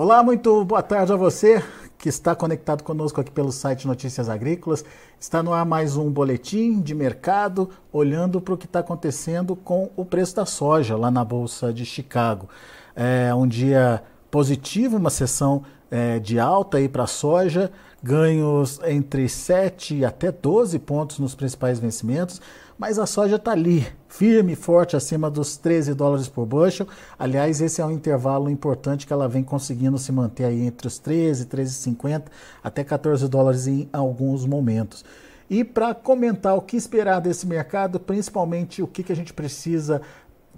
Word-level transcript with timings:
Olá, 0.00 0.22
muito 0.22 0.64
boa 0.64 0.80
tarde 0.80 1.12
a 1.12 1.16
você 1.16 1.60
que 1.98 2.08
está 2.08 2.32
conectado 2.32 2.84
conosco 2.84 3.20
aqui 3.20 3.32
pelo 3.32 3.50
site 3.50 3.84
Notícias 3.84 4.28
Agrícolas. 4.28 4.84
Está 5.18 5.42
no 5.42 5.52
ar 5.52 5.66
mais 5.66 5.96
um 5.96 6.08
boletim 6.08 6.80
de 6.80 6.94
mercado, 6.94 7.68
olhando 7.92 8.40
para 8.40 8.54
o 8.54 8.56
que 8.56 8.66
está 8.66 8.78
acontecendo 8.78 9.56
com 9.56 9.90
o 9.96 10.04
preço 10.04 10.36
da 10.36 10.46
soja 10.46 10.96
lá 10.96 11.10
na 11.10 11.24
Bolsa 11.24 11.72
de 11.72 11.84
Chicago. 11.84 12.48
É 12.94 13.34
um 13.34 13.44
dia 13.44 14.00
positivo, 14.30 14.98
uma 14.98 15.10
sessão 15.10 15.64
é, 15.90 16.20
de 16.20 16.38
alta 16.38 16.78
para 16.88 17.02
a 17.02 17.08
soja, 17.08 17.68
ganhos 18.00 18.78
entre 18.84 19.28
7 19.28 19.96
e 19.96 20.04
até 20.04 20.30
12 20.30 20.78
pontos 20.78 21.18
nos 21.18 21.34
principais 21.34 21.80
vencimentos, 21.80 22.40
mas 22.78 22.98
a 22.98 23.06
soja 23.06 23.36
está 23.36 23.50
ali, 23.50 23.84
firme 24.08 24.52
e 24.52 24.56
forte 24.56 24.94
acima 24.94 25.28
dos 25.28 25.56
13 25.56 25.94
dólares 25.94 26.28
por 26.28 26.46
bushel. 26.46 26.86
Aliás, 27.18 27.60
esse 27.60 27.80
é 27.80 27.84
um 27.84 27.90
intervalo 27.90 28.48
importante 28.48 29.06
que 29.06 29.12
ela 29.12 29.28
vem 29.28 29.42
conseguindo 29.42 29.98
se 29.98 30.12
manter 30.12 30.44
aí 30.44 30.64
entre 30.64 30.86
os 30.86 30.98
13, 30.98 31.46
13,50 31.46 32.24
até 32.62 32.84
14 32.84 33.26
dólares 33.28 33.66
em 33.66 33.88
alguns 33.92 34.46
momentos. 34.46 35.04
E 35.50 35.64
para 35.64 35.92
comentar 35.94 36.56
o 36.56 36.62
que 36.62 36.76
esperar 36.76 37.20
desse 37.20 37.46
mercado, 37.46 37.98
principalmente 37.98 38.80
o 38.82 38.86
que, 38.86 39.02
que 39.02 39.12
a 39.12 39.16
gente 39.16 39.32
precisa 39.32 40.00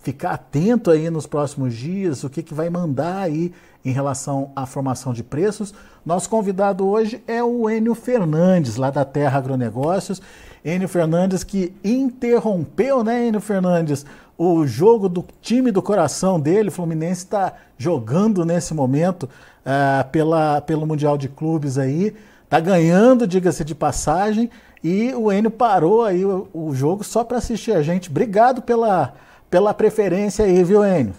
ficar 0.01 0.33
atento 0.33 0.91
aí 0.91 1.09
nos 1.09 1.27
próximos 1.27 1.75
dias, 1.75 2.25
o 2.25 2.31
que, 2.31 2.43
que 2.43 2.53
vai 2.53 2.69
mandar 2.69 3.19
aí 3.19 3.53
em 3.85 3.93
relação 3.93 4.51
à 4.55 4.67
formação 4.67 5.13
de 5.13 5.23
preços. 5.23 5.73
Nosso 6.05 6.29
convidado 6.29 6.87
hoje 6.87 7.23
é 7.27 7.43
o 7.43 7.69
Enio 7.71 7.95
Fernandes, 7.95 8.77
lá 8.77 8.91
da 8.91 9.05
Terra 9.05 9.39
Agronegócios. 9.39 10.21
Enio 10.65 10.89
Fernandes 10.89 11.45
que 11.45 11.73
interrompeu, 11.83 13.03
né, 13.03 13.27
Enio 13.27 13.41
Fernandes, 13.41 14.05
o 14.37 14.67
jogo 14.67 15.09
do 15.09 15.25
time 15.41 15.71
do 15.71 15.83
coração 15.83 16.41
dele. 16.41 16.69
O 16.69 16.73
Fluminense 16.73 17.25
está 17.25 17.55
jogando 17.77 18.45
nesse 18.45 18.75
momento 18.75 19.25
uh, 19.25 20.09
pela, 20.11 20.61
pelo 20.61 20.87
Mundial 20.87 21.19
de 21.19 21.29
Clubes 21.29 21.79
aí. 21.79 22.15
Está 22.45 22.61
ganhando, 22.61 23.27
diga-se 23.27 23.65
de 23.65 23.75
passagem. 23.75 24.51
E 24.83 25.13
o 25.15 25.31
Enio 25.31 25.51
parou 25.51 26.05
aí 26.05 26.25
o, 26.25 26.49
o 26.53 26.75
jogo 26.75 27.05
só 27.05 27.23
para 27.23 27.39
assistir 27.39 27.73
a 27.73 27.83
gente. 27.83 28.11
Obrigado 28.11 28.63
pela 28.63 29.15
pela 29.51 29.75
preferência 29.75 30.45
aí, 30.45 30.63
viu, 30.63 30.85
Enio? 30.85 31.13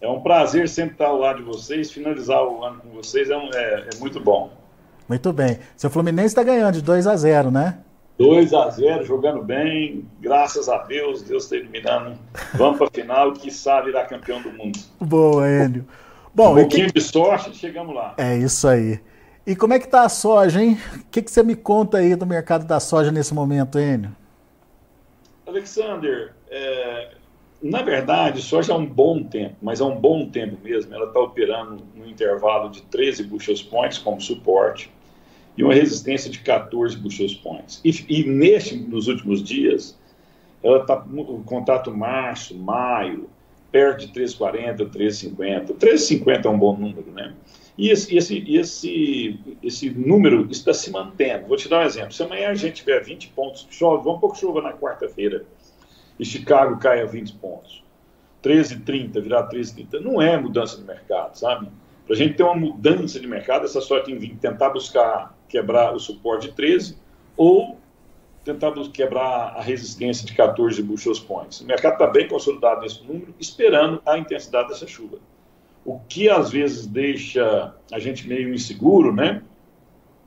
É 0.00 0.08
um 0.08 0.20
prazer 0.20 0.68
sempre 0.68 0.92
estar 0.92 1.08
ao 1.08 1.18
lado 1.18 1.38
de 1.38 1.42
vocês, 1.42 1.90
finalizar 1.90 2.40
o 2.44 2.64
ano 2.64 2.80
com 2.80 2.90
vocês 2.90 3.28
é, 3.28 3.36
um, 3.36 3.50
é, 3.52 3.88
é 3.92 3.98
muito 3.98 4.20
bom. 4.20 4.52
Muito 5.08 5.32
bem. 5.32 5.58
Seu 5.76 5.90
Fluminense 5.90 6.28
está 6.28 6.44
ganhando 6.44 6.74
de 6.74 6.82
2 6.82 7.06
a 7.08 7.16
0 7.16 7.50
né? 7.50 7.78
2 8.18 8.52
a 8.52 8.68
0 8.68 9.04
jogando 9.04 9.42
bem, 9.44 10.04
graças 10.20 10.68
a 10.68 10.78
Deus, 10.78 11.22
Deus 11.22 11.44
está 11.44 11.56
iluminando. 11.56 12.18
Vamos 12.54 12.76
para 12.76 12.88
a 12.88 12.90
final, 12.90 13.32
que 13.32 13.48
sabe 13.48 13.86
virar 13.86 14.06
campeão 14.06 14.42
do 14.42 14.50
mundo. 14.52 14.76
Boa, 15.00 15.48
Enio. 15.48 15.86
Bom, 16.34 16.52
um 16.52 16.56
pouquinho 16.56 16.88
que... 16.88 16.94
de 16.94 17.00
sorte, 17.00 17.56
chegamos 17.56 17.94
lá. 17.94 18.14
É 18.18 18.36
isso 18.36 18.66
aí. 18.66 19.00
E 19.46 19.54
como 19.54 19.72
é 19.72 19.78
que 19.78 19.86
tá 19.86 20.02
a 20.02 20.08
soja, 20.08 20.60
hein? 20.60 20.76
O 20.96 21.04
que, 21.12 21.22
que 21.22 21.30
você 21.30 21.44
me 21.44 21.54
conta 21.54 21.98
aí 21.98 22.16
do 22.16 22.26
mercado 22.26 22.66
da 22.66 22.80
soja 22.80 23.12
nesse 23.12 23.32
momento, 23.32 23.78
Enio? 23.78 24.10
Alexander, 25.46 26.34
é, 26.50 27.12
na 27.62 27.82
verdade, 27.82 28.42
soja 28.42 28.72
é 28.72 28.76
um 28.76 28.84
bom 28.84 29.22
tempo, 29.22 29.54
mas 29.62 29.80
é 29.80 29.84
um 29.84 29.94
bom 29.94 30.28
tempo 30.28 30.56
mesmo. 30.62 30.92
Ela 30.92 31.06
está 31.06 31.20
operando 31.20 31.84
no 31.94 32.04
intervalo 32.04 32.68
de 32.68 32.82
13 32.82 33.22
bushels 33.22 33.62
points 33.62 33.96
como 33.96 34.20
suporte 34.20 34.90
e 35.58 35.64
uma 35.64 35.74
resistência 35.74 36.30
de 36.30 36.38
14 36.38 36.96
bushels 36.96 37.34
points. 37.34 37.80
E, 37.84 37.90
e 38.08 38.24
neste, 38.24 38.76
nos 38.76 39.08
últimos 39.08 39.42
dias, 39.42 39.98
ela 40.62 40.82
está 40.82 41.04
contato 41.44 41.90
março, 41.90 42.56
maio, 42.56 43.28
perto 43.72 44.06
de 44.06 44.12
3,40, 44.12 44.88
3,50. 44.88 45.74
3,50 45.74 46.44
é 46.44 46.48
um 46.48 46.58
bom 46.58 46.76
número, 46.76 47.10
né? 47.10 47.34
E 47.76 47.90
esse, 47.90 48.16
esse, 48.16 48.56
esse, 48.56 49.40
esse 49.60 49.90
número 49.90 50.48
está 50.48 50.72
se 50.72 50.92
mantendo. 50.92 51.48
Vou 51.48 51.56
te 51.56 51.68
dar 51.68 51.80
um 51.80 51.86
exemplo. 51.86 52.12
Se 52.12 52.22
amanhã 52.22 52.50
a 52.50 52.54
gente 52.54 52.76
tiver 52.76 53.02
20 53.02 53.28
pontos, 53.30 53.66
chove, 53.68 54.04
vamos 54.04 54.20
pouco 54.20 54.36
chuva 54.36 54.62
na 54.62 54.72
quarta-feira 54.72 55.44
e 56.18 56.24
Chicago 56.24 56.78
cai 56.78 57.02
a 57.02 57.04
20 57.04 57.32
pontos. 57.34 57.82
13,30 58.44 59.20
virar 59.20 59.48
13,30. 59.48 60.00
Não 60.00 60.22
é 60.22 60.36
mudança 60.36 60.76
de 60.76 60.84
mercado, 60.84 61.36
sabe? 61.36 61.68
Para 62.06 62.14
a 62.14 62.18
gente 62.18 62.34
ter 62.34 62.44
uma 62.44 62.54
mudança 62.54 63.18
de 63.18 63.26
mercado, 63.26 63.64
essa 63.64 63.80
sorte 63.80 64.12
em 64.12 64.36
tentar 64.36 64.70
buscar 64.70 65.37
quebrar 65.48 65.94
o 65.94 65.98
suporte 65.98 66.48
de 66.48 66.54
13 66.54 66.96
ou 67.36 67.78
tentar 68.44 68.72
quebrar 68.90 69.54
a 69.56 69.60
resistência 69.60 70.26
de 70.26 70.32
14 70.34 70.82
bushels 70.82 71.20
points. 71.20 71.60
O 71.60 71.66
mercado 71.66 71.94
está 71.94 72.06
bem 72.06 72.26
consolidado 72.26 72.80
nesse 72.80 73.02
número, 73.04 73.34
esperando 73.38 74.00
a 74.06 74.16
intensidade 74.16 74.68
dessa 74.68 74.86
chuva. 74.86 75.18
O 75.84 76.00
que 76.08 76.28
às 76.28 76.50
vezes 76.50 76.86
deixa 76.86 77.74
a 77.92 77.98
gente 77.98 78.26
meio 78.26 78.52
inseguro, 78.52 79.12
né? 79.12 79.42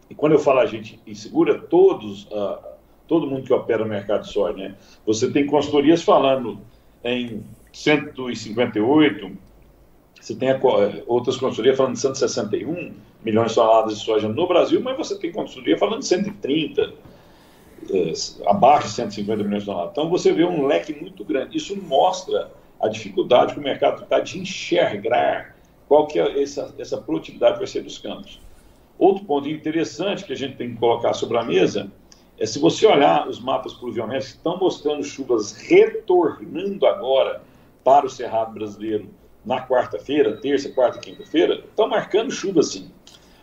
E 0.10 0.16
quando 0.16 0.34
eu 0.34 0.40
falo 0.40 0.60
a 0.60 0.66
gente 0.66 1.00
insegura, 1.06 1.58
todos, 1.58 2.26
uh, 2.26 2.60
todo 3.08 3.28
mundo 3.28 3.44
que 3.44 3.54
opera 3.54 3.84
no 3.84 3.90
mercado 3.90 4.24
de 4.24 4.31
soja, 4.31 4.58
né? 4.58 4.76
Você 5.06 5.31
tem 5.31 5.46
consultorias 5.46 6.04
falando 6.04 6.60
em 7.04 7.44
158, 7.74 9.31
você 10.20 10.36
tem 10.36 10.50
outras 11.08 11.38
consultorias 11.38 11.78
falando 11.78 11.94
de 11.94 12.02
161 12.02 12.94
milhões 13.24 13.50
de 13.50 13.56
toneladas 13.56 13.98
de 13.98 14.04
soja 14.04 14.28
no 14.28 14.48
Brasil, 14.48 14.82
mas 14.82 14.98
você 14.98 15.18
tem 15.18 15.32
consultoria 15.32 15.78
falando 15.78 16.00
de 16.00 16.08
130, 16.08 16.94
é, 17.92 18.14
abaixo 18.48 18.88
de 18.88 18.94
150 18.94 19.44
milhões 19.44 19.64
de 19.64 19.66
toneladas. 19.66 19.92
Então 19.92 20.09
você 20.09 20.32
vê 20.32 20.44
um 20.44 20.66
leque 20.66 20.94
muito 20.94 21.24
grande. 21.24 21.58
Isso 21.58 21.76
mostra 21.81 22.52
a 22.80 22.88
dificuldade 22.88 23.54
que 23.54 23.60
o 23.60 23.64
mercado 23.64 24.04
está 24.04 24.20
de 24.20 24.40
enxergar 24.40 25.56
qual 25.88 26.08
que 26.08 26.20
é 26.20 26.42
essa, 26.42 26.74
essa 26.80 26.98
produtividade 26.98 27.58
vai 27.58 27.68
ser 27.68 27.84
dos 27.84 27.98
campos. 27.98 28.40
Outro 28.98 29.26
ponto 29.26 29.50
interessante 29.50 30.24
que 30.24 30.34
a 30.34 30.38
gente 30.38 30.56
tem 30.56 30.72
que 30.72 30.78
colocar 30.78 31.14
sobre 31.14 31.38
a 31.38 31.44
mesa 31.44 31.92
é, 32.42 32.46
se 32.46 32.58
você 32.58 32.88
olhar 32.88 33.28
os 33.28 33.40
mapas 33.40 33.74
pluviométricos, 33.74 34.36
estão 34.36 34.58
mostrando 34.58 35.04
chuvas 35.04 35.52
retornando 35.52 36.88
agora 36.88 37.44
para 37.84 38.06
o 38.06 38.10
Cerrado 38.10 38.54
brasileiro 38.54 39.10
na 39.46 39.66
quarta-feira, 39.68 40.38
terça, 40.38 40.70
quarta 40.70 40.98
e 40.98 41.02
quinta-feira, 41.02 41.56
estão 41.56 41.88
marcando 41.88 42.31
chuva 42.31 42.64
sim. 42.64 42.92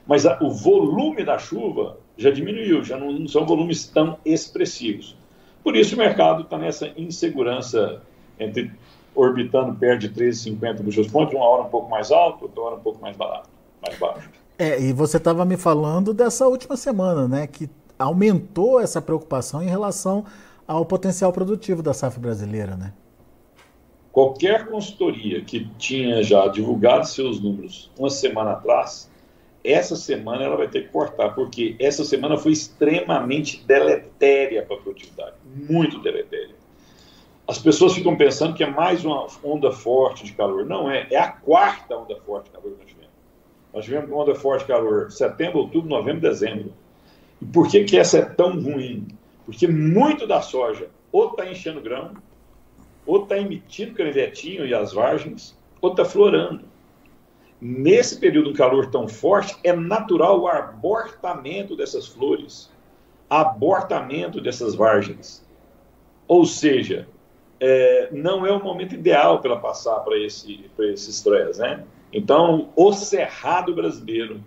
Mas 0.08 0.24
a, 0.24 0.38
o 0.42 0.50
volume 0.50 1.22
da 1.22 1.38
chuva 1.38 1.98
já 2.16 2.30
diminuiu, 2.30 2.82
já 2.82 2.96
não, 2.96 3.12
não 3.12 3.28
são 3.28 3.46
volumes 3.46 3.86
tão 3.86 4.18
expressivos. 4.24 5.16
Por 5.62 5.76
isso 5.76 5.94
o 5.94 5.98
mercado 5.98 6.42
está 6.42 6.56
nessa 6.58 6.90
insegurança 6.96 8.02
entre 8.40 8.72
orbitando 9.14 9.74
perto 9.74 10.00
de 10.00 10.10
13,50 10.10 10.74
dos 10.76 10.94
seus 10.94 11.08
pontos, 11.08 11.34
uma 11.34 11.44
hora 11.44 11.62
um 11.62 11.68
pouco 11.68 11.90
mais 11.90 12.10
alto, 12.10 12.44
outra 12.44 12.62
hora 12.62 12.76
um 12.76 12.80
pouco 12.80 13.00
mais 13.02 13.16
barato, 13.16 13.50
mais 13.82 13.98
baixo. 13.98 14.30
É, 14.58 14.80
e 14.80 14.92
você 14.92 15.18
estava 15.18 15.44
me 15.44 15.56
falando 15.56 16.14
dessa 16.14 16.46
última 16.48 16.76
semana, 16.76 17.28
né, 17.28 17.46
que 17.46 17.68
aumentou 17.98 18.80
essa 18.80 19.02
preocupação 19.02 19.62
em 19.62 19.68
relação 19.68 20.24
ao 20.66 20.86
potencial 20.86 21.32
produtivo 21.32 21.82
da 21.82 21.92
safra 21.92 22.20
brasileira, 22.20 22.76
né? 22.76 22.92
Qualquer 24.12 24.66
consultoria 24.66 25.42
que 25.42 25.68
tinha 25.78 26.22
já 26.22 26.46
divulgado 26.48 27.06
seus 27.06 27.40
números 27.40 27.90
uma 27.98 28.10
semana 28.10 28.52
atrás, 28.52 29.07
essa 29.70 29.96
semana 29.96 30.44
ela 30.44 30.56
vai 30.56 30.68
ter 30.68 30.82
que 30.82 30.88
cortar, 30.88 31.34
porque 31.34 31.76
essa 31.78 32.04
semana 32.04 32.36
foi 32.36 32.52
extremamente 32.52 33.64
deletéria 33.66 34.62
para 34.62 34.76
a 34.76 34.80
produtividade, 34.80 35.34
muito 35.68 35.98
deletéria. 36.00 36.54
As 37.46 37.58
pessoas 37.58 37.94
ficam 37.94 38.16
pensando 38.16 38.54
que 38.54 38.62
é 38.62 38.70
mais 38.70 39.04
uma 39.04 39.26
onda 39.42 39.72
forte 39.72 40.24
de 40.24 40.32
calor. 40.32 40.66
Não 40.66 40.90
é, 40.90 41.06
é 41.10 41.16
a 41.16 41.28
quarta 41.28 41.96
onda 41.96 42.14
forte 42.16 42.46
de 42.46 42.50
calor 42.50 42.72
que 42.72 42.78
nós 42.78 42.88
tivemos. 42.88 43.10
Nós 43.72 43.84
tivemos 43.84 44.10
onda 44.10 44.34
forte 44.34 44.60
de 44.62 44.66
calor 44.66 45.10
setembro, 45.10 45.60
outubro, 45.60 45.88
novembro, 45.88 46.20
dezembro. 46.20 46.74
E 47.40 47.46
por 47.46 47.68
que, 47.68 47.84
que 47.84 47.98
essa 47.98 48.18
é 48.18 48.22
tão 48.22 48.60
ruim? 48.60 49.08
Porque 49.46 49.66
muito 49.66 50.26
da 50.26 50.42
soja 50.42 50.90
ou 51.10 51.30
está 51.30 51.50
enchendo 51.50 51.80
grão, 51.80 52.12
ou 53.06 53.22
está 53.22 53.38
emitindo 53.38 53.94
canivetinho 53.94 54.66
e 54.66 54.74
as 54.74 54.92
vargens, 54.92 55.56
ou 55.80 55.92
está 55.92 56.04
florando. 56.04 56.64
Nesse 57.60 58.18
período 58.18 58.52
de 58.52 58.58
calor 58.58 58.90
tão 58.90 59.08
forte, 59.08 59.56
é 59.64 59.72
natural 59.72 60.40
o 60.40 60.46
abortamento 60.46 61.76
dessas 61.76 62.06
flores, 62.06 62.70
abortamento 63.28 64.40
dessas 64.40 64.74
vargens. 64.74 65.44
Ou 66.28 66.44
seja, 66.44 67.08
é, 67.60 68.08
não 68.12 68.46
é 68.46 68.52
o 68.52 68.62
momento 68.62 68.94
ideal 68.94 69.40
para 69.40 69.56
passar 69.56 70.00
para 70.00 70.16
esse, 70.16 70.70
esse 70.78 71.10
estresse. 71.10 71.60
Né? 71.60 71.84
Então, 72.12 72.70
o 72.76 72.92
cerrado 72.92 73.74
brasileiro, 73.74 74.40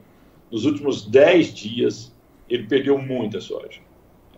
nos 0.49 0.65
últimos 0.65 1.05
10 1.05 1.53
dias, 1.53 2.13
ele 2.49 2.63
perdeu 2.67 2.97
muita 2.97 3.41
soja. 3.41 3.81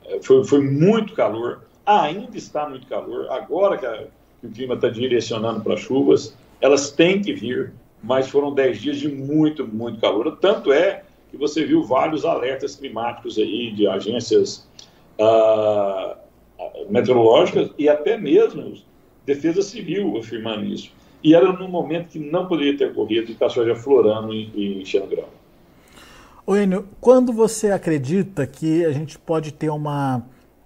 É, 0.06 0.22
foi, 0.22 0.44
foi 0.44 0.62
muito 0.62 1.14
calor, 1.14 1.62
ainda 1.86 2.38
está 2.38 2.68
muito 2.68 2.88
calor. 2.88 3.30
Agora 3.32 3.78
que, 3.78 3.86
a, 3.86 4.08
que 4.42 4.48
o 4.48 4.52
clima 4.52 4.76
está 4.76 4.90
direcionando 4.90 5.62
para 5.62 5.78
chuvas, 5.78 6.36
elas 6.60 6.92
têm 6.92 7.22
que 7.22 7.34
vir, 7.34 7.74
mas 8.04 8.28
foram 8.28 8.54
10 8.54 8.82
dias 8.82 8.98
de 8.98 9.08
muito, 9.08 9.66
muito 9.66 10.00
calor. 10.02 10.38
Tanto 10.42 10.74
é 10.74 11.04
que 11.32 11.38
você 11.38 11.64
viu 11.64 11.84
vários 11.84 12.26
alertas 12.26 12.76
climáticos 12.76 13.38
aí 13.38 13.72
de 13.72 13.88
agências 13.88 14.68
uh, 15.18 16.16
meteorológicas 16.90 17.72
e 17.80 17.88
até 17.88 18.18
mesmo 18.18 18.76
Defesa 19.26 19.62
Civil 19.62 20.18
afirmando 20.18 20.66
isso. 20.66 20.92
E 21.24 21.34
era 21.34 21.54
num 21.54 21.70
momento 21.70 22.10
que 22.10 22.20
não 22.20 22.46
poderia 22.46 22.78
ter 22.78 22.92
ocorrido 22.92 23.30
e 23.30 23.34
está 23.34 23.46
a 23.46 23.50
soja 23.50 23.74
florando 23.74 24.34
e, 24.34 24.82
enchendo. 24.82 25.24
O 26.46 26.58
Enio, 26.58 26.86
quando 27.00 27.32
você 27.32 27.72
acredita 27.72 28.46
que 28.46 28.84
a 28.84 28.92
gente 28.92 29.18
pode 29.18 29.54
ter 29.54 29.70
uma 29.70 30.22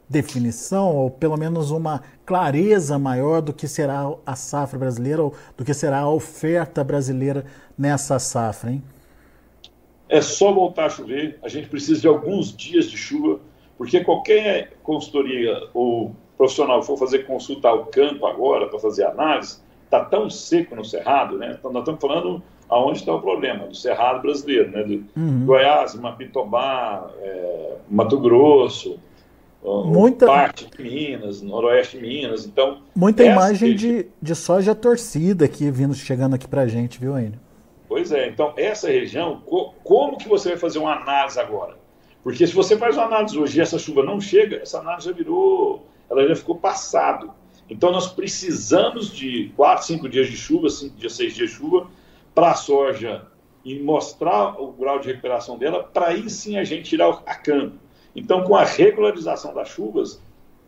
definição, 0.10 0.96
ou 0.96 1.12
pelo 1.12 1.38
menos 1.38 1.72
uma 1.72 2.02
clareza 2.26 2.98
maior 2.98 3.42
do 3.42 3.54
que 3.54 3.68
será 3.68 4.10
a 4.26 4.36
safra 4.36 4.80
brasileira, 4.80 5.22
ou 5.24 5.34
do 5.56 5.66
que 5.66 5.74
será 5.74 6.00
a 6.00 6.10
oferta 6.10 6.84
brasileira 6.84 7.46
nessa 7.78 8.20
safra, 8.20 8.72
hein? 8.72 8.84
É 10.10 10.22
só 10.22 10.54
voltar 10.54 10.86
a 10.86 10.90
chover, 10.90 11.38
a 11.44 11.50
gente 11.50 11.68
precisa 11.68 12.00
de 12.00 12.08
alguns 12.08 12.56
dias 12.56 12.86
de 12.86 12.96
chuva, 12.96 13.40
porque 13.78 14.04
qualquer 14.04 14.74
consultoria 14.82 15.54
ou 15.74 16.16
profissional 16.38 16.82
for 16.84 16.98
fazer 16.98 17.26
consulta 17.26 17.68
ao 17.68 17.88
campo 17.88 18.26
agora 18.26 18.68
para 18.68 18.80
fazer 18.80 19.04
análise, 19.04 19.60
está 19.84 20.04
tão 20.06 20.30
seco 20.30 20.76
no 20.76 20.86
Cerrado, 20.86 21.38
né? 21.38 21.56
Então, 21.58 21.72
nós 21.72 21.82
estamos 21.82 22.00
falando 22.00 22.42
aonde 22.70 23.00
está 23.00 23.14
o 23.14 23.22
problema, 23.22 23.68
do 23.68 23.76
Cerrado 23.76 24.22
brasileiro, 24.22 24.70
né? 24.72 24.84
Do 24.84 25.04
uhum. 25.16 25.46
Goiás, 25.46 25.96
Mapitobá, 25.96 27.10
é, 27.20 27.78
Mato 27.90 28.20
Grosso, 28.20 29.00
muita... 29.86 30.26
parte 30.26 30.70
de 30.70 30.84
Minas, 30.84 31.42
noroeste 31.42 31.98
de 31.98 32.06
Minas, 32.06 32.46
então... 32.46 32.82
Muita 32.96 33.24
imagem 33.24 33.76
de, 33.76 34.08
de 34.22 34.36
soja 34.36 34.74
torcida 34.74 35.46
aqui, 35.46 35.70
vindo, 35.70 35.94
chegando 35.94 36.36
aqui 36.36 36.48
para 36.48 36.62
a 36.62 36.68
gente, 36.68 37.00
viu, 37.00 37.18
Enio? 37.18 37.40
Pois 37.88 38.12
é, 38.12 38.28
então 38.28 38.54
essa 38.58 38.90
região, 38.90 39.42
co 39.46 39.74
como 39.84 40.18
que 40.18 40.28
você 40.28 40.50
vai 40.50 40.58
fazer 40.58 40.80
uma 40.80 40.94
análise 40.94 41.40
agora? 41.40 41.78
Porque 42.22 42.46
se 42.46 42.54
você 42.54 42.78
faz 42.78 42.98
uma 42.98 43.06
análise 43.06 43.40
hoje 43.40 43.58
e 43.58 43.62
essa 43.62 43.80
chuva 43.80 44.04
não 44.04 44.20
chega, 44.20 44.58
essa 44.58 44.80
análise 44.80 45.08
já 45.08 45.14
virou, 45.14 45.86
ela 46.10 46.28
já 46.28 46.36
ficou 46.36 46.56
passado. 46.56 47.32
Então 47.70 47.92
nós 47.92 48.08
precisamos 48.08 49.14
de 49.14 49.52
quatro, 49.56 49.86
cinco 49.86 50.10
dias 50.10 50.28
de 50.28 50.36
chuva, 50.36 50.70
cinco 50.70 50.98
dias, 50.98 51.14
seis 51.14 51.34
dias 51.34 51.50
de 51.50 51.56
chuva, 51.56 51.88
para 52.36 52.52
a 52.52 52.56
soja 52.56 53.26
e 53.64 53.80
mostrar 53.80 54.62
o 54.62 54.72
grau 54.74 55.00
de 55.00 55.08
recuperação 55.08 55.58
dela, 55.58 55.84
para 55.84 56.08
aí 56.08 56.30
sim 56.30 56.58
a 56.58 56.64
gente 56.64 56.90
tirar 56.90 57.22
a 57.26 57.36
campo. 57.36 57.78
Então, 58.18 58.44
com 58.44 58.56
a 58.56 58.64
regularização 58.64 59.54
das 59.54 59.70
chuvas, 59.70 60.20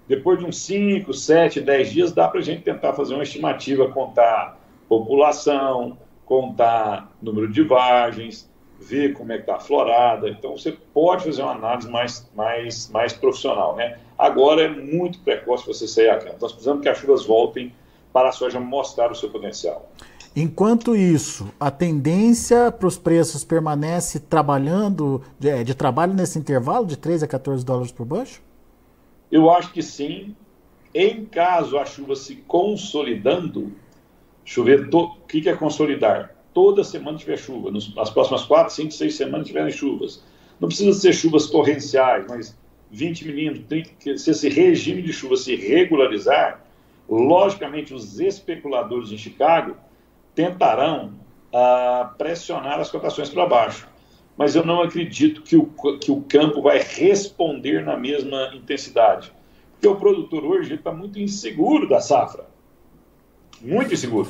depois 0.07 0.37
de 0.37 0.45
uns 0.45 0.59
5, 0.59 1.11
7, 1.11 1.59
10 1.59 1.91
dias, 1.91 2.11
dá 2.11 2.27
para 2.27 2.39
a 2.39 2.43
gente 2.43 2.61
tentar 2.61 2.93
fazer 2.93 3.15
uma 3.15 3.23
estimativa, 3.23 3.89
contar 3.89 4.59
população, 4.87 5.97
contar 6.25 7.11
número 7.19 7.51
de 7.51 7.63
vagens, 7.63 8.47
ver 8.79 9.13
como 9.13 9.31
é 9.31 9.37
que 9.37 9.41
está 9.41 9.55
a 9.55 9.59
florada. 9.59 10.29
Então, 10.29 10.55
você 10.55 10.77
pode 10.93 11.25
fazer 11.25 11.41
uma 11.41 11.53
análise 11.53 11.89
mais, 11.89 12.29
mais, 12.35 12.87
mais 12.91 13.13
profissional. 13.13 13.75
Né? 13.75 13.97
Agora 14.15 14.61
é 14.61 14.69
muito 14.69 15.19
precoce 15.21 15.65
você 15.65 15.87
sair 15.87 16.09
a 16.09 16.19
campo. 16.19 16.37
Nós 16.39 16.51
precisamos 16.51 16.83
que 16.83 16.89
as 16.89 16.99
chuvas 16.99 17.25
voltem 17.25 17.73
para 18.13 18.29
a 18.29 18.31
soja 18.31 18.59
mostrar 18.59 19.11
o 19.11 19.15
seu 19.15 19.31
potencial. 19.31 19.89
Enquanto 20.41 20.95
isso, 20.95 21.53
a 21.59 21.69
tendência 21.69 22.71
para 22.71 22.87
os 22.87 22.97
preços 22.97 23.43
permanece 23.43 24.21
trabalhando, 24.21 25.21
de, 25.37 25.49
é, 25.49 25.65
de, 25.65 25.75
trabalho 25.75 26.13
nesse 26.13 26.39
intervalo 26.39 26.85
de 26.85 26.95
13 26.95 27.25
a 27.25 27.27
14 27.27 27.65
dólares 27.65 27.91
por 27.91 28.05
baixo? 28.05 28.41
Eu 29.29 29.51
acho 29.51 29.73
que 29.73 29.83
sim. 29.83 30.33
Em 30.95 31.25
caso 31.25 31.77
a 31.77 31.85
chuva 31.85 32.15
se 32.15 32.37
consolidando, 32.47 33.73
chover, 34.45 34.87
o 34.95 35.09
que 35.27 35.49
é 35.49 35.53
consolidar? 35.53 36.33
Toda 36.53 36.85
semana 36.85 37.17
tiver 37.17 37.37
chuva, 37.37 37.69
nas 37.69 38.09
próximas 38.09 38.45
4, 38.45 38.73
5, 38.73 38.91
6 38.93 39.15
semanas 39.15 39.45
tiverem 39.45 39.71
chuvas. 39.71 40.23
Não 40.57 40.69
precisa 40.69 40.97
ser 40.97 41.11
chuvas 41.11 41.47
torrenciais, 41.47 42.25
mas 42.29 42.57
20 42.91 43.27
milímetros, 43.27 43.65
30, 43.67 44.17
se 44.17 44.31
esse 44.31 44.47
regime 44.47 45.01
de 45.01 45.11
chuva 45.11 45.35
se 45.35 45.53
regularizar, 45.57 46.63
logicamente 47.09 47.93
os 47.93 48.21
especuladores 48.21 49.11
em 49.11 49.17
Chicago 49.17 49.75
tentarão 50.39 51.11
ah, 51.53 52.13
pressionar 52.17 52.79
as 52.79 52.89
cotações 52.89 53.27
para 53.27 53.45
baixo. 53.45 53.89
Mas 54.37 54.55
eu 54.55 54.65
não 54.65 54.81
acredito 54.81 55.41
que 55.41 55.57
o, 55.57 55.65
que 55.99 56.09
o 56.09 56.21
campo 56.21 56.61
vai 56.61 56.79
responder 56.79 57.83
na 57.83 57.97
mesma 57.97 58.49
intensidade. 58.55 59.33
Porque 59.73 59.87
o 59.89 59.97
produtor 59.97 60.45
hoje 60.45 60.75
está 60.75 60.93
muito 60.93 61.19
inseguro 61.19 61.89
da 61.89 61.99
safra. 61.99 62.45
Muito 63.61 63.93
inseguro. 63.93 64.29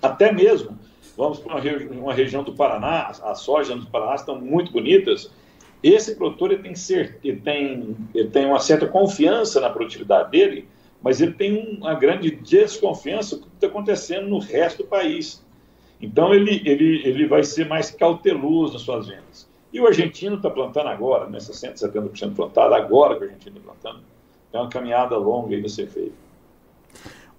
Até 0.00 0.30
mesmo, 0.30 0.78
vamos 1.16 1.40
para 1.40 1.56
uma, 1.56 2.02
uma 2.02 2.14
região 2.14 2.44
do 2.44 2.52
Paraná, 2.52 3.08
as 3.08 3.40
sojas 3.40 3.76
no 3.76 3.86
Paraná 3.86 4.14
estão 4.14 4.40
muito 4.40 4.70
bonitas. 4.70 5.28
Esse 5.82 6.14
produtor 6.14 6.52
ele 6.52 6.62
tem, 6.62 6.76
ser, 6.76 7.18
ele 7.24 7.40
tem, 7.40 7.96
ele 8.14 8.28
tem 8.28 8.46
uma 8.46 8.60
certa 8.60 8.86
confiança 8.86 9.60
na 9.60 9.70
produtividade 9.70 10.30
dele, 10.30 10.68
mas 11.02 11.20
ele 11.20 11.32
tem 11.32 11.76
uma 11.78 11.94
grande 11.94 12.30
desconfiança 12.30 13.36
do 13.36 13.42
que 13.42 13.54
está 13.54 13.66
acontecendo 13.66 14.28
no 14.28 14.38
resto 14.38 14.82
do 14.82 14.88
país. 14.88 15.44
Então, 16.00 16.34
ele, 16.34 16.62
ele, 16.64 17.02
ele 17.06 17.26
vai 17.26 17.44
ser 17.44 17.66
mais 17.66 17.90
cauteloso 17.90 18.74
nas 18.74 18.82
suas 18.82 19.08
vendas. 19.08 19.48
E 19.72 19.80
o 19.80 19.86
argentino 19.86 20.36
está 20.36 20.50
plantando 20.50 20.88
agora, 20.88 21.28
né, 21.28 21.38
60%, 21.38 21.74
70% 21.74 22.34
plantado, 22.34 22.74
agora 22.74 23.16
que 23.16 23.22
o 23.22 23.24
argentino 23.24 23.58
está 23.58 23.72
plantando. 23.72 24.04
É 24.52 24.58
uma 24.58 24.68
caminhada 24.68 25.16
longa 25.16 25.54
ainda 25.54 25.66
a 25.66 25.70
ser 25.70 25.88
feita. 25.88 26.29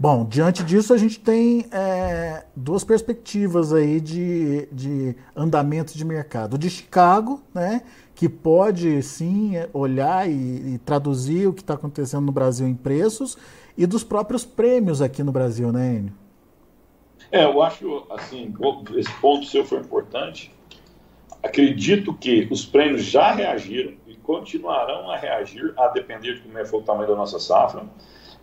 Bom, 0.02 0.26
diante 0.26 0.64
disso, 0.64 0.96
a 0.96 0.98
gente 0.98 1.20
tem 1.20 1.68
é, 1.72 2.44
duas 2.56 2.84
perspectivas 2.84 3.72
aí 3.72 4.02
de, 4.02 4.68
de 4.72 5.16
andamento 5.36 5.96
de 5.96 6.04
mercado. 6.04 6.58
De 6.58 6.72
Chicago, 6.72 7.40
né, 7.54 7.84
que 8.16 8.28
pode 8.28 9.04
sim 9.04 9.54
olhar 9.72 10.28
e, 10.28 10.74
e 10.74 10.80
traduzir 10.80 11.48
o 11.48 11.54
que 11.54 11.62
está 11.62 11.76
acontecendo 11.76 12.26
no 12.26 12.32
Brasil 12.32 12.68
em 12.68 12.74
preços 12.74 13.38
e 13.78 13.86
dos 13.86 14.04
próprios 14.04 14.44
prêmios 14.44 15.04
aqui 15.04 15.22
no 15.22 15.32
Brasil, 15.32 15.72
né, 15.72 15.98
Enio? 15.98 16.14
É, 17.32 17.46
eu 17.46 17.62
acho, 17.62 18.08
assim, 18.10 18.52
esse 18.96 19.14
ponto 19.22 19.46
seu 19.46 19.64
foi 19.64 19.82
importante. 19.82 20.52
Acredito 21.44 22.12
que 22.12 22.48
os 22.50 22.66
prêmios 22.66 23.04
já 23.04 23.34
reagiram 23.34 23.94
e 24.08 24.16
continuarão 24.16 25.12
a 25.12 25.16
reagir, 25.16 25.76
a 25.78 25.90
depender 25.90 26.38
de 26.38 26.40
como 26.42 26.58
é 26.58 26.66
for 26.66 26.80
o 26.80 26.84
tamanho 26.84 27.08
da 27.08 27.16
nossa 27.16 27.38
safra. 27.38 27.84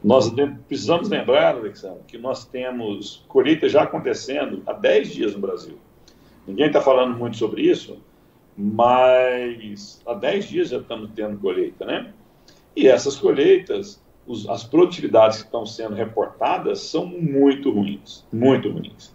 Nós 0.03 0.33
precisamos 0.69 1.09
lembrar, 1.09 1.57
Alexandre, 1.57 2.03
que 2.07 2.17
nós 2.17 2.45
temos 2.45 3.25
colheita 3.27 3.69
já 3.69 3.83
acontecendo 3.83 4.63
há 4.67 4.73
10 4.73 5.13
dias 5.13 5.35
no 5.35 5.41
Brasil. 5.41 5.77
Ninguém 6.47 6.69
está 6.69 6.81
falando 6.81 7.17
muito 7.19 7.37
sobre 7.37 7.63
isso, 7.63 7.99
mas 8.57 10.01
há 10.07 10.15
10 10.15 10.49
dias 10.49 10.69
já 10.69 10.79
estamos 10.79 11.11
tendo 11.15 11.39
colheita, 11.39 11.85
né? 11.85 12.13
E 12.77 12.87
essas 12.87 13.17
colheitas, 13.17 14.01
os, 14.25 14.49
as 14.49 14.63
produtividades 14.63 15.39
que 15.39 15.47
estão 15.47 15.67
sendo 15.67 15.97
reportadas 15.97 16.81
são 16.81 17.05
muito 17.05 17.71
ruins, 17.71 18.25
muito 18.33 18.71
ruins. 18.71 19.13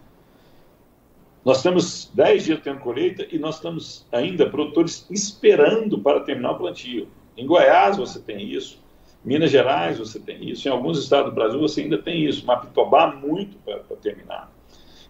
Nós 1.46 1.64
temos 1.64 2.12
10 2.14 2.44
dias 2.44 2.60
tendo 2.62 2.82
colheita 2.82 3.26
e 3.32 3.40
nós 3.40 3.56
estamos 3.56 4.06
ainda 4.12 4.50
produtores 4.50 5.08
esperando 5.10 5.98
para 6.00 6.20
terminar 6.20 6.52
o 6.52 6.58
plantio. 6.58 7.08
Em 7.38 7.46
Goiás 7.46 7.98
você 7.98 8.20
tem 8.20 8.50
isso, 8.52 8.83
Minas 9.24 9.52
Gerais 9.52 10.00
você 10.00 10.20
tem 10.20 10.50
isso, 10.50 10.68
em 10.68 10.72
alguns 10.72 11.00
estados 11.00 11.30
do 11.30 11.36
Brasil 11.36 11.60
você 11.60 11.82
ainda 11.82 11.98
tem 11.98 12.26
isso, 12.26 12.46
Mapitobá 12.46 13.16
muito 13.16 13.58
para 13.60 13.80
terminar. 14.02 14.52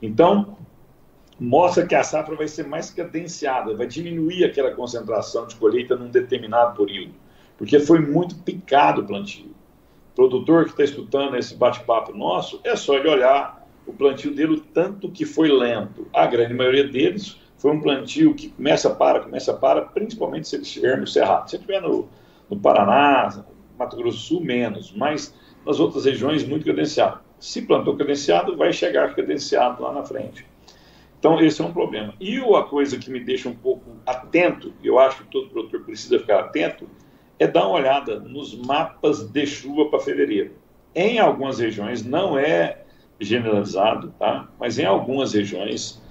Então, 0.01 0.58
mostra 1.39 1.86
que 1.86 1.96
a 1.96 2.03
safra 2.03 2.36
vai 2.36 2.48
ser 2.48 2.67
mais 2.67 2.91
cadenciada, 2.91 3.75
vai 3.75 3.88
diminuir 3.88 4.43
aquela 4.43 4.72
concentração 4.72 5.48
de 5.48 5.55
colheita 5.55 5.96
num 5.96 6.10
determinado 6.10 6.77
período, 6.77 7.13
porque 7.58 7.79
foi 7.79 8.00
muito 8.00 8.36
picado 8.36 9.01
o 9.01 9.05
plantio. 9.05 9.51
O 10.12 10.15
produtor 10.15 10.65
que 10.65 10.72
está 10.72 10.84
escutando 10.84 11.36
esse 11.36 11.55
bate-papo 11.55 12.15
nosso, 12.15 12.62
é 12.63 12.75
só 12.75 12.96
ele 12.96 13.10
olhar 13.10 13.67
o 13.86 13.93
plantio 13.93 14.34
dele, 14.34 14.53
o 14.53 14.60
tanto 14.60 15.10
que 15.10 15.25
foi 15.25 15.50
lento. 15.50 16.08
A 16.13 16.25
grande 16.27 16.53
maioria 16.53 16.88
deles 16.88 17.38
foi 17.58 17.72
um 17.72 17.82
plantio 17.82 18.34
que 18.36 18.50
começa 18.50 18.89
para, 18.89 19.22
começa 19.22 19.53
para, 19.53 19.82
principalmente 19.82 20.48
se 20.48 20.55
ele 20.55 20.63
estiver 20.63 20.98
no 21.00 21.08
Cerrado. 21.08 21.50
Se 21.50 21.55
estiver 21.55 21.82
no, 21.82 22.08
no 22.50 22.60
Paraná, 22.60 23.43
Mato 23.77 23.96
Grosso 23.96 24.18
do 24.18 24.24
Sul, 24.24 24.42
menos, 24.42 24.92
mas 24.92 25.34
nas 25.65 25.80
outras 25.80 26.06
regiões, 26.06 26.46
muito 26.46 26.65
cadenciado. 26.65 27.22
Se 27.39 27.62
plantou 27.62 27.96
cadenciado, 27.96 28.56
vai 28.56 28.72
chegar 28.72 29.15
cadenciado 29.15 29.82
lá 29.82 29.92
na 29.92 30.03
frente. 30.03 30.46
Então, 31.20 31.39
esse 31.39 31.62
é 31.62 31.65
um 31.65 31.72
problema. 31.72 32.13
E 32.20 32.38
a 32.38 32.63
coisa 32.63 32.98
que 32.98 33.10
me 33.10 33.20
deixa 33.20 33.48
um 33.48 33.56
pouco 33.56 33.92
atento, 34.06 34.74
eu 34.84 35.00
acho 35.00 35.24
que 35.24 35.30
todo 35.30 35.50
produtor 35.50 35.82
precisa 35.86 36.20
ficar 36.20 36.42
atento, 36.42 36.89
é 37.39 37.48
dar 37.48 37.65
uma 37.68 37.77
olhada 37.77 38.20
nos 38.20 38.53
mapas 38.56 39.24
de 39.24 39.48
chuva 39.48 39.89
para 39.89 40.00
fevereiro. 40.00 40.51
Em 40.94 41.20
algumas 41.20 41.60
regiões, 41.60 42.03
não 42.06 42.38
é 42.38 42.84
generalizado, 43.20 44.13
tá? 44.20 44.50
mas 44.60 44.77
em 44.77 44.86
algumas 44.86 45.34
regiões, 45.34 46.01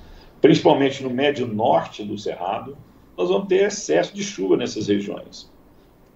principalmente 0.40 1.02
no 1.02 1.10
médio 1.10 1.46
norte 1.46 2.02
do 2.02 2.16
Cerrado, 2.16 2.76
nós 3.14 3.28
vamos 3.28 3.48
ter 3.48 3.66
excesso 3.66 4.14
de 4.14 4.24
chuva 4.24 4.56
nessas 4.56 4.88
regiões. 4.88 5.51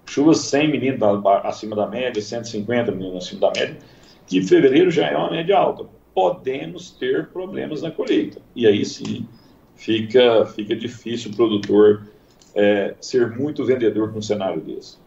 Chuvas 0.07 0.39
100 0.39 0.71
milímetros 0.71 1.25
acima 1.43 1.75
da 1.75 1.87
média, 1.87 2.21
150 2.21 2.91
milímetros 2.91 3.25
acima 3.25 3.41
da 3.41 3.59
média, 3.59 3.77
que 4.25 4.41
fevereiro 4.41 4.89
já 4.89 5.07
é 5.07 5.15
uma 5.15 5.31
média 5.31 5.57
alta 5.57 5.85
podemos 6.17 6.89
ter 6.89 7.27
problemas 7.27 7.83
na 7.83 7.91
colheita. 7.91 8.41
E 8.55 8.65
aí 8.65 8.83
sim 8.83 9.27
fica, 9.75 10.47
fica 10.47 10.75
difícil 10.75 11.29
o 11.29 11.35
produtor 11.35 12.07
é, 12.55 12.95
ser 12.99 13.37
muito 13.37 13.63
vendedor 13.63 14.11
com 14.11 14.17
um 14.17 14.21
cenário 14.23 14.59
desse. 14.59 14.97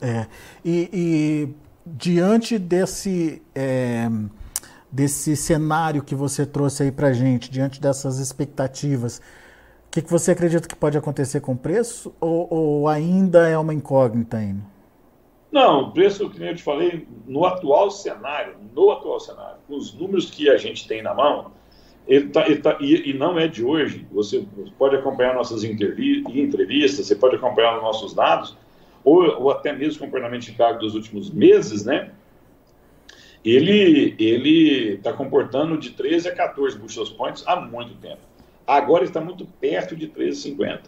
É, 0.00 0.26
e, 0.64 0.90
e 0.92 1.48
diante 1.86 2.58
desse, 2.58 3.40
é, 3.54 4.10
desse 4.90 5.36
cenário 5.36 6.02
que 6.02 6.16
você 6.16 6.44
trouxe 6.44 6.82
aí 6.82 6.90
para 6.90 7.12
gente, 7.12 7.48
diante 7.48 7.80
dessas 7.80 8.18
expectativas, 8.18 9.22
que, 9.92 10.00
que 10.00 10.10
você 10.10 10.30
acredita 10.30 10.66
que 10.66 10.74
pode 10.74 10.96
acontecer 10.96 11.40
com 11.40 11.52
o 11.52 11.56
preço 11.56 12.14
ou, 12.18 12.48
ou 12.50 12.88
ainda 12.88 13.46
é 13.46 13.58
uma 13.58 13.74
incógnita 13.74 14.38
ainda? 14.38 14.64
Não, 15.52 15.82
o 15.82 15.92
preço, 15.92 16.30
que 16.30 16.42
eu 16.42 16.56
te 16.56 16.62
falei, 16.62 17.06
no 17.26 17.44
atual 17.44 17.90
cenário, 17.90 18.56
no 18.74 18.90
atual 18.90 19.20
cenário, 19.20 19.58
com 19.68 19.76
os 19.76 19.92
números 19.92 20.30
que 20.30 20.48
a 20.48 20.56
gente 20.56 20.88
tem 20.88 21.02
na 21.02 21.12
mão, 21.12 21.52
ele 22.08 22.30
tá, 22.30 22.46
ele 22.46 22.56
tá, 22.56 22.78
e, 22.80 23.10
e, 23.10 23.12
não 23.12 23.38
é 23.38 23.46
de 23.46 23.62
hoje. 23.62 24.06
Você 24.12 24.46
pode 24.78 24.96
acompanhar 24.96 25.34
nossas 25.34 25.62
entrevistas, 25.62 27.06
você 27.06 27.14
pode 27.14 27.36
acompanhar 27.36 27.76
os 27.76 27.82
nossos 27.82 28.14
dados, 28.14 28.56
ou, 29.04 29.24
ou 29.42 29.50
até 29.50 29.74
mesmo 29.74 30.02
o 30.02 30.06
comportamento 30.06 30.42
de 30.42 30.52
cargo 30.52 30.80
dos 30.80 30.94
últimos 30.94 31.30
meses, 31.30 31.84
né? 31.84 32.12
Ele 33.44 34.14
está 34.94 35.12
comportando 35.12 35.76
de 35.76 35.90
13 35.90 36.28
a 36.28 36.34
14 36.34 36.78
bushel 36.78 37.04
points 37.14 37.44
há 37.46 37.56
muito 37.56 37.94
tempo. 37.96 38.31
Agora 38.72 39.04
está 39.04 39.20
muito 39.20 39.44
perto 39.44 39.94
de 39.94 40.08
13,50. 40.08 40.80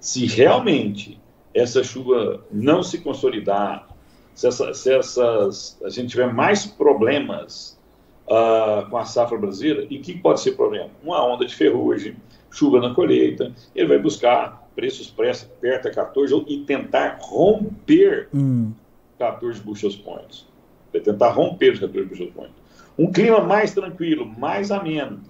Se 0.00 0.24
realmente 0.24 1.20
essa 1.52 1.84
chuva 1.84 2.42
não 2.50 2.82
se 2.82 2.98
consolidar, 2.98 3.86
se, 4.34 4.46
essa, 4.46 4.72
se 4.72 4.94
essas, 4.94 5.78
a 5.84 5.90
gente 5.90 6.08
tiver 6.08 6.32
mais 6.32 6.64
problemas 6.64 7.78
uh, 8.26 8.88
com 8.88 8.96
a 8.96 9.04
safra 9.04 9.36
brasileira, 9.36 9.86
e 9.90 9.98
que 9.98 10.16
pode 10.18 10.40
ser 10.40 10.52
problema? 10.52 10.88
Uma 11.02 11.22
onda 11.22 11.44
de 11.44 11.54
ferrugem, 11.54 12.16
chuva 12.50 12.80
na 12.80 12.94
colheita, 12.94 13.52
ele 13.74 13.88
vai 13.88 13.98
buscar 13.98 14.66
preços 14.74 15.10
perto 15.10 15.88
a 15.88 15.90
14 15.90 16.44
e 16.46 16.60
tentar 16.60 17.18
romper 17.20 18.28
hum. 18.32 18.72
14 19.18 19.60
bushel 19.60 19.90
points. 20.02 20.46
Vai 20.92 21.02
tentar 21.02 21.28
romper 21.30 21.74
os 21.74 21.80
14 21.80 22.08
bushel 22.08 22.32
points. 22.32 22.54
Um 22.98 23.12
clima 23.12 23.40
mais 23.40 23.74
tranquilo, 23.74 24.24
mais 24.38 24.70
ameno, 24.70 25.20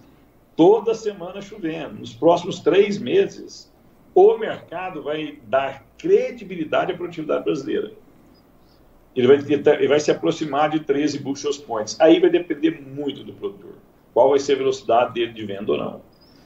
toda 0.59 0.95
semana 0.95 1.41
chovendo, 1.41 1.95
nos 1.95 2.13
próximos 2.13 2.61
três 2.61 2.99
meses, 2.99 3.73
o 4.15 4.37
mercado 4.37 5.03
vai 5.03 5.39
dar 5.45 5.87
credibilidade 5.97 6.93
à 6.93 6.97
produtividade 6.97 7.45
brasileira 7.45 7.95
ele 9.19 9.27
vai, 9.27 9.39
ele 9.75 9.89
vai 9.89 9.99
se 9.99 10.13
aproximar 10.13 10.71
de 10.71 10.81
13 10.81 11.19
bushel 11.19 11.51
points. 11.67 12.01
Aí 12.01 12.21
vai 12.21 12.31
depender 12.31 12.81
muito 12.81 13.25
do 13.25 13.33
produtor. 13.33 13.75
Qual 14.15 14.31
vai 14.31 14.39
ser 14.39 14.53
a 14.53 14.59
velocidade 14.59 15.15
dele 15.15 15.33
de 15.33 15.45
venda 15.45 15.73
ou 15.73 15.79
não. 15.79 16.01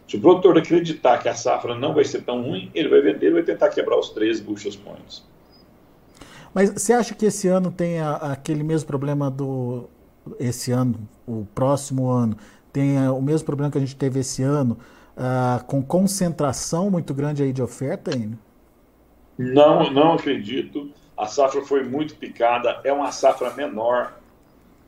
Se 0.09 0.17
o 0.17 0.21
produtor 0.21 0.57
acreditar 0.57 1.19
que 1.19 1.29
a 1.29 1.35
safra 1.35 1.75
não 1.75 1.95
vai 1.95 2.05
ser 2.05 2.23
tão 2.23 2.43
ruim, 2.43 2.71
ele 2.75 2.89
vai 2.89 3.03
vender, 3.03 3.27
ele 3.27 3.35
vai 3.35 3.43
tentar 3.43 3.69
quebrar 3.69 3.99
os 3.99 4.11
13 4.11 4.43
bushel 4.43 4.73
points. 4.83 5.23
Mas 6.55 6.71
você 6.71 6.95
acha 6.95 7.15
que 7.15 7.27
esse 7.27 7.47
ano 7.49 7.71
tem 7.71 8.01
aquele 8.01 8.63
mesmo 8.63 8.87
problema 8.87 9.31
do 9.31 9.89
esse 10.39 10.71
ano, 10.71 11.09
o 11.27 11.47
próximo 11.55 12.09
ano, 12.09 12.37
tem 12.73 12.99
a, 12.99 13.13
o 13.13 13.21
mesmo 13.21 13.47
problema 13.47 13.71
que 13.71 13.79
a 13.79 13.81
gente 13.81 13.97
teve 13.97 14.21
esse 14.21 14.43
ano, 14.43 14.79
uh, 15.17 15.65
com 15.65 15.83
concentração 15.83 16.91
muito 16.91 17.13
grande 17.13 17.43
aí 17.43 17.53
de 17.53 17.63
oferta 17.63 18.15
ainda? 18.15 18.39
Não, 19.39 19.91
não 19.91 20.13
acredito 20.15 20.91
a 21.23 21.27
safra 21.27 21.63
foi 21.63 21.85
muito 21.85 22.17
picada, 22.17 22.81
é 22.83 22.93
uma 22.93 23.13
safra 23.13 23.53
menor, 23.55 24.19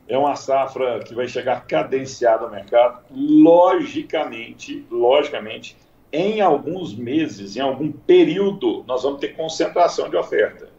é 0.05 0.17
uma 0.17 0.35
safra 0.35 0.99
que 0.99 1.15
vai 1.15 1.29
chegar 1.29 1.65
cadenciada 1.65 2.43
ao 2.43 2.51
mercado. 2.51 3.03
Logicamente, 3.09 4.85
logicamente, 4.91 5.77
em 6.11 6.41
alguns 6.41 6.93
meses, 6.93 7.55
em 7.55 7.61
algum 7.61 7.89
período, 7.89 8.83
nós 8.85 9.03
vamos 9.03 9.21
ter 9.21 9.29
concentração 9.29 10.09
de 10.09 10.17
oferta. 10.17 10.69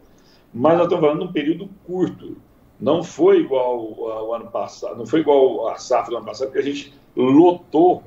Mas 0.53 0.77
nós 0.77 0.83
estamos 0.83 1.05
falando 1.05 1.23
de 1.23 1.29
um 1.29 1.33
período 1.33 1.69
curto. 1.85 2.37
Não 2.79 3.03
foi 3.03 3.39
igual 3.41 4.09
ao 4.11 4.33
ano 4.33 4.51
passado, 4.51 4.97
não 4.97 5.05
foi 5.05 5.21
igual 5.21 5.67
a 5.69 5.77
safra 5.77 6.11
do 6.11 6.17
ano 6.17 6.25
passado, 6.25 6.47
porque 6.47 6.59
a 6.59 6.73
gente 6.73 6.93
lotou 7.15 8.03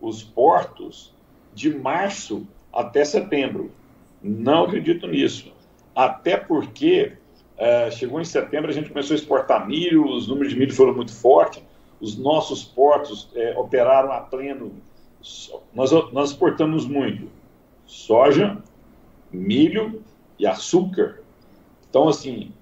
os 0.00 0.22
portos 0.22 1.14
de 1.54 1.74
março 1.74 2.46
até 2.72 3.04
setembro. 3.04 3.70
Não 4.22 4.64
acredito 4.64 5.06
nisso 5.06 5.52
até 5.94 6.36
porque 6.36 7.12
é, 7.56 7.90
chegou 7.90 8.20
em 8.20 8.24
setembro, 8.24 8.70
a 8.70 8.74
gente 8.74 8.88
começou 8.88 9.14
a 9.14 9.18
exportar 9.18 9.66
milho, 9.66 10.08
os 10.08 10.26
números 10.26 10.52
de 10.52 10.58
milho 10.58 10.74
foram 10.74 10.94
muito 10.94 11.14
fortes, 11.14 11.62
os 12.00 12.16
nossos 12.16 12.64
portos 12.64 13.28
é, 13.34 13.56
operaram 13.56 14.10
a 14.10 14.20
pleno. 14.20 14.72
Nós, 15.72 15.92
nós 16.12 16.30
exportamos 16.30 16.86
muito 16.86 17.28
soja, 17.86 18.58
milho 19.30 20.02
e 20.38 20.46
açúcar. 20.46 21.22
Então, 21.88 22.08
assim, 22.08 22.52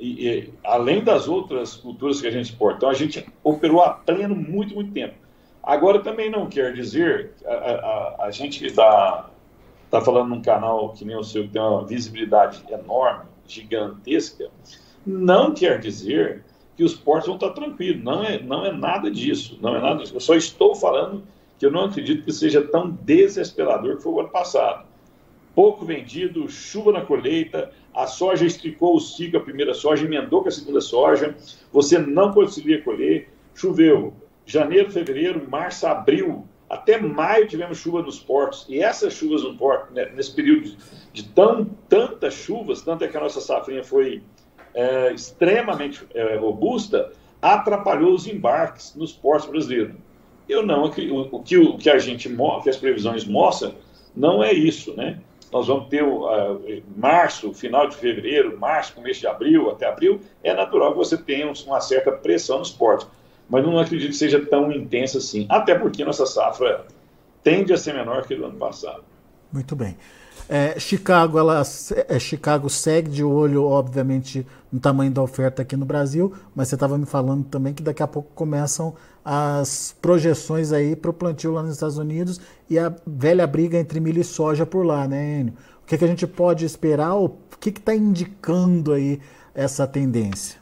e, 0.00 0.28
e, 0.28 0.54
além 0.64 1.04
das 1.04 1.28
outras 1.28 1.76
culturas 1.76 2.20
que 2.20 2.26
a 2.26 2.30
gente 2.30 2.46
exporta, 2.46 2.78
então 2.78 2.88
a 2.88 2.94
gente 2.94 3.26
operou 3.44 3.82
a 3.82 3.90
pleno 3.90 4.34
muito, 4.34 4.74
muito 4.74 4.92
tempo. 4.92 5.14
Agora, 5.62 6.00
também 6.00 6.30
não 6.30 6.48
quer 6.48 6.72
dizer, 6.72 7.32
a, 7.44 7.52
a, 7.52 8.16
a 8.26 8.30
gente 8.30 8.64
está 8.64 9.30
está 9.90 10.00
falando 10.00 10.28
num 10.28 10.40
canal 10.40 10.90
que 10.90 11.04
nem 11.04 11.16
o 11.16 11.24
seu, 11.24 11.42
que 11.42 11.48
tem 11.48 11.60
uma 11.60 11.84
visibilidade 11.84 12.62
enorme, 12.70 13.24
gigantesca, 13.46 14.48
não 15.04 15.52
quer 15.52 15.80
dizer 15.80 16.44
que 16.76 16.84
os 16.84 16.94
portos 16.94 17.26
vão 17.26 17.34
estar 17.34 17.50
tranquilos. 17.50 18.02
Não 18.02 18.22
é, 18.22 18.40
não 18.40 18.64
é 18.64 18.72
nada 18.72 19.10
disso. 19.10 19.58
Não 19.60 19.74
é 19.76 19.80
nada 19.80 20.02
disso. 20.02 20.14
Eu 20.14 20.20
só 20.20 20.34
estou 20.34 20.74
falando 20.74 21.24
que 21.58 21.66
eu 21.66 21.70
não 21.70 21.84
acredito 21.84 22.24
que 22.24 22.32
seja 22.32 22.62
tão 22.62 22.90
desesperador 22.90 23.96
que 23.96 24.02
foi 24.02 24.12
o 24.12 24.20
ano 24.20 24.28
passado. 24.30 24.86
Pouco 25.60 25.84
vendido, 25.84 26.48
chuva 26.48 26.90
na 26.90 27.02
colheita, 27.02 27.70
a 27.94 28.06
soja 28.06 28.46
esticou 28.46 28.96
o 28.96 28.98
ciclo, 28.98 29.38
a 29.38 29.42
primeira 29.42 29.74
soja, 29.74 30.06
emendou 30.06 30.40
com 30.40 30.48
a 30.48 30.50
segunda 30.50 30.80
soja, 30.80 31.36
você 31.70 31.98
não 31.98 32.32
conseguia 32.32 32.80
colher, 32.80 33.28
choveu. 33.54 34.14
Janeiro, 34.46 34.90
fevereiro, 34.90 35.46
março, 35.50 35.86
abril, 35.86 36.46
até 36.66 36.98
maio 36.98 37.46
tivemos 37.46 37.76
chuva 37.76 38.00
nos 38.00 38.18
portos, 38.18 38.64
e 38.70 38.78
essas 38.82 39.12
chuvas 39.12 39.42
no 39.42 39.54
porto, 39.54 39.92
né, 39.92 40.10
nesse 40.14 40.34
período 40.34 40.74
de 41.12 41.24
tão, 41.24 41.66
tantas 41.90 42.32
chuvas, 42.32 42.80
tanto 42.80 43.04
é 43.04 43.08
que 43.08 43.18
a 43.18 43.20
nossa 43.20 43.42
safrinha 43.42 43.84
foi 43.84 44.22
é, 44.72 45.12
extremamente 45.12 46.06
é, 46.14 46.36
robusta, 46.36 47.12
atrapalhou 47.42 48.14
os 48.14 48.26
embarques 48.26 48.94
nos 48.94 49.12
portos 49.12 49.50
brasileiros. 49.50 49.94
Eu 50.48 50.64
não, 50.64 50.84
o, 50.84 50.90
que, 51.42 51.58
o 51.58 51.76
que 51.76 51.90
a 51.90 51.98
gente, 51.98 52.34
que 52.62 52.70
as 52.70 52.78
previsões 52.78 53.26
mostram, 53.26 53.74
não 54.16 54.42
é 54.42 54.54
isso, 54.54 54.96
né? 54.96 55.20
Nós 55.52 55.66
vamos 55.66 55.88
ter 55.88 56.02
o, 56.02 56.28
março, 56.96 57.52
final 57.52 57.88
de 57.88 57.96
fevereiro, 57.96 58.58
março, 58.58 58.94
começo 58.94 59.20
de 59.20 59.26
abril, 59.26 59.70
até 59.70 59.86
abril, 59.86 60.20
é 60.42 60.54
natural 60.54 60.92
que 60.92 60.98
você 60.98 61.16
tenha 61.16 61.52
uma 61.66 61.80
certa 61.80 62.12
pressão 62.12 62.58
nos 62.58 62.70
portos 62.70 63.06
mas 63.50 63.64
não 63.64 63.76
acredito 63.76 64.10
que 64.10 64.16
seja 64.16 64.40
tão 64.46 64.70
intensa 64.70 65.18
assim, 65.18 65.44
até 65.50 65.74
porque 65.74 66.04
nossa 66.04 66.24
safra 66.24 66.86
tende 67.42 67.72
a 67.72 67.76
ser 67.76 67.92
menor 67.92 68.24
que 68.24 68.36
do 68.36 68.44
ano 68.44 68.56
passado. 68.56 69.02
Muito 69.52 69.74
bem. 69.74 69.96
É, 70.48 70.78
Chicago, 70.80 71.38
ela, 71.38 71.62
é, 72.08 72.18
Chicago 72.18 72.68
segue 72.68 73.08
de 73.08 73.22
olho, 73.22 73.64
obviamente, 73.66 74.44
no 74.72 74.80
tamanho 74.80 75.12
da 75.12 75.22
oferta 75.22 75.62
aqui 75.62 75.76
no 75.76 75.84
Brasil, 75.84 76.32
mas 76.54 76.66
você 76.66 76.74
estava 76.74 76.98
me 76.98 77.06
falando 77.06 77.44
também 77.44 77.72
que 77.72 77.82
daqui 77.82 78.02
a 78.02 78.06
pouco 78.06 78.32
começam 78.34 78.94
as 79.24 79.94
projeções 80.02 80.72
aí 80.72 80.96
para 80.96 81.10
o 81.10 81.14
plantio 81.14 81.52
lá 81.52 81.62
nos 81.62 81.74
Estados 81.74 81.98
Unidos 81.98 82.40
e 82.68 82.78
a 82.78 82.92
velha 83.06 83.46
briga 83.46 83.78
entre 83.78 84.00
milho 84.00 84.20
e 84.20 84.24
soja 84.24 84.66
por 84.66 84.84
lá, 84.84 85.06
né, 85.06 85.40
Enio? 85.40 85.54
O 85.84 85.86
que, 85.86 85.98
que 85.98 86.04
a 86.04 86.08
gente 86.08 86.26
pode 86.26 86.64
esperar? 86.64 87.14
O 87.14 87.28
que 87.60 87.70
está 87.70 87.94
indicando 87.94 88.92
aí 88.92 89.20
essa 89.54 89.86
tendência? 89.86 90.58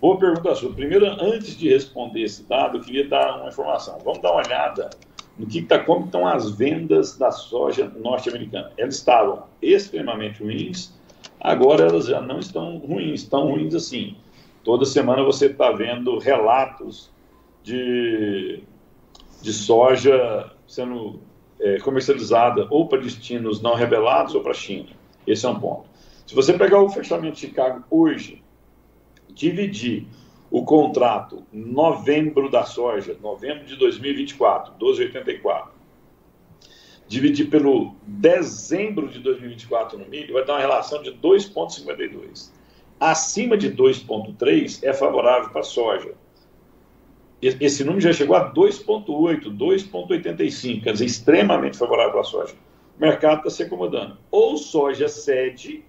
Boa 0.00 0.18
pergunta 0.18 0.54
sua. 0.56 0.72
Primeiro, 0.72 1.06
antes 1.06 1.56
de 1.56 1.68
responder 1.68 2.22
esse 2.22 2.42
dado, 2.42 2.78
eu 2.78 2.82
queria 2.82 3.08
dar 3.08 3.38
uma 3.38 3.48
informação. 3.48 3.98
Vamos 4.04 4.20
dar 4.20 4.32
uma 4.32 4.44
olhada 4.44 4.90
no 5.38 5.46
que 5.46 5.60
está 5.60 5.78
como 5.78 6.06
estão 6.06 6.26
as 6.26 6.50
vendas 6.50 7.16
da 7.16 7.30
soja 7.30 7.90
norte-americana. 7.96 8.72
Elas 8.76 8.96
estavam 8.96 9.44
extremamente 9.60 10.42
ruins, 10.42 10.92
agora 11.40 11.84
elas 11.86 12.06
já 12.06 12.20
não 12.20 12.38
estão 12.38 12.78
ruins, 12.78 13.22
estão 13.22 13.48
ruins 13.48 13.74
assim. 13.74 14.16
Toda 14.64 14.84
semana 14.84 15.22
você 15.24 15.46
está 15.46 15.72
vendo 15.72 16.18
relatos 16.18 17.10
de, 17.62 18.62
de 19.40 19.52
soja 19.52 20.52
sendo 20.66 21.20
é, 21.60 21.78
comercializada 21.78 22.66
ou 22.70 22.86
para 22.88 23.00
destinos 23.00 23.60
não 23.60 23.74
revelados 23.74 24.34
ou 24.34 24.42
para 24.42 24.52
a 24.52 24.54
China. 24.54 24.90
Esse 25.26 25.46
é 25.46 25.48
um 25.48 25.58
ponto. 25.58 25.84
Se 26.26 26.34
você 26.34 26.52
pegar 26.52 26.80
o 26.80 26.88
fechamento 26.88 27.34
de 27.34 27.40
Chicago 27.40 27.84
hoje, 27.90 28.42
dividir 29.34 30.06
o 30.52 30.66
contrato 30.66 31.46
novembro 31.50 32.50
da 32.50 32.62
soja, 32.64 33.16
novembro 33.22 33.64
de 33.64 33.74
2024, 33.74 34.72
1284, 34.72 35.72
dividir 37.08 37.48
pelo 37.48 37.94
dezembro 38.06 39.08
de 39.08 39.18
2024 39.20 39.98
no 39.98 40.06
milho, 40.06 40.34
vai 40.34 40.44
dar 40.44 40.52
uma 40.52 40.60
relação 40.60 41.02
de 41.02 41.10
2,52. 41.10 42.50
Acima 43.00 43.56
de 43.56 43.72
2,3 43.72 44.80
é 44.82 44.92
favorável 44.92 45.48
para 45.48 45.62
a 45.62 45.64
soja. 45.64 46.12
Esse 47.40 47.82
número 47.82 48.02
já 48.02 48.12
chegou 48.12 48.36
a 48.36 48.52
2,8, 48.52 49.56
2,85, 49.56 50.82
quer 50.82 50.92
dizer, 50.92 51.06
extremamente 51.06 51.78
favorável 51.78 52.12
para 52.12 52.20
a 52.20 52.24
soja. 52.24 52.54
O 52.98 53.00
mercado 53.00 53.38
está 53.38 53.50
se 53.50 53.62
acomodando. 53.62 54.18
Ou 54.30 54.58
soja 54.58 55.08
cede, 55.08 55.82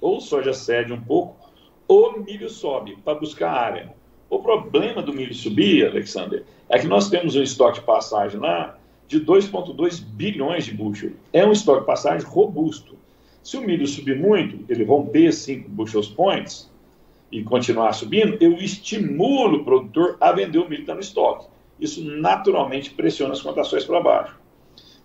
ou 0.00 0.20
soja 0.20 0.54
cede 0.54 0.92
um 0.92 1.00
pouco, 1.00 1.47
o 1.88 2.20
milho 2.20 2.50
sobe 2.50 2.96
para 3.02 3.18
buscar 3.18 3.50
área. 3.50 3.94
O 4.28 4.40
problema 4.40 5.00
do 5.00 5.12
milho 5.12 5.34
subir, 5.34 5.86
Alexander, 5.86 6.44
é 6.68 6.78
que 6.78 6.86
nós 6.86 7.08
temos 7.08 7.34
um 7.34 7.42
estoque 7.42 7.80
de 7.80 7.86
passagem 7.86 8.38
lá 8.38 8.78
de 9.06 9.18
2,2 9.18 10.04
bilhões 10.04 10.66
de 10.66 10.74
bushel. 10.74 11.12
É 11.32 11.46
um 11.46 11.52
estoque 11.52 11.80
de 11.80 11.86
passagem 11.86 12.26
robusto. 12.28 12.96
Se 13.42 13.56
o 13.56 13.62
milho 13.62 13.86
subir 13.86 14.18
muito, 14.18 14.70
ele 14.70 14.84
romper 14.84 15.32
5 15.32 15.70
bushels 15.70 16.08
points 16.08 16.70
e 17.32 17.42
continuar 17.42 17.94
subindo, 17.94 18.36
eu 18.38 18.52
estimulo 18.58 19.58
o 19.58 19.64
produtor 19.64 20.18
a 20.20 20.30
vender 20.32 20.58
o 20.58 20.68
milho 20.68 20.76
que 20.76 20.82
está 20.82 20.94
no 20.94 21.00
estoque. 21.00 21.46
Isso 21.80 22.04
naturalmente 22.04 22.90
pressiona 22.90 23.32
as 23.32 23.40
cotações 23.40 23.84
para 23.84 24.00
baixo. 24.00 24.38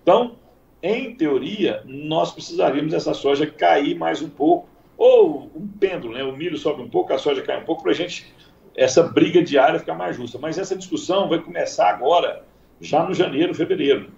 Então, 0.01 0.35
em 0.81 1.15
teoria, 1.15 1.81
nós 1.85 2.33
precisaríamos 2.33 2.91
dessa 2.91 3.13
soja 3.13 3.47
cair 3.47 3.95
mais 3.95 4.21
um 4.21 4.29
pouco, 4.29 4.67
ou 4.97 5.51
um 5.55 5.67
pêndulo, 5.67 6.13
né? 6.13 6.23
o 6.23 6.35
milho 6.35 6.57
sobe 6.57 6.81
um 6.81 6.89
pouco, 6.89 7.13
a 7.13 7.17
soja 7.17 7.41
cai 7.41 7.61
um 7.61 7.65
pouco, 7.65 7.83
para 7.83 7.91
a 7.91 7.95
gente, 7.95 8.33
essa 8.75 9.03
briga 9.03 9.41
diária 9.43 9.79
ficar 9.79 9.95
mais 9.95 10.15
justa. 10.15 10.37
Mas 10.37 10.57
essa 10.57 10.75
discussão 10.75 11.29
vai 11.29 11.39
começar 11.39 11.89
agora, 11.89 12.45
já 12.79 13.03
no 13.03 13.13
janeiro, 13.13 13.53
fevereiro. 13.53 14.11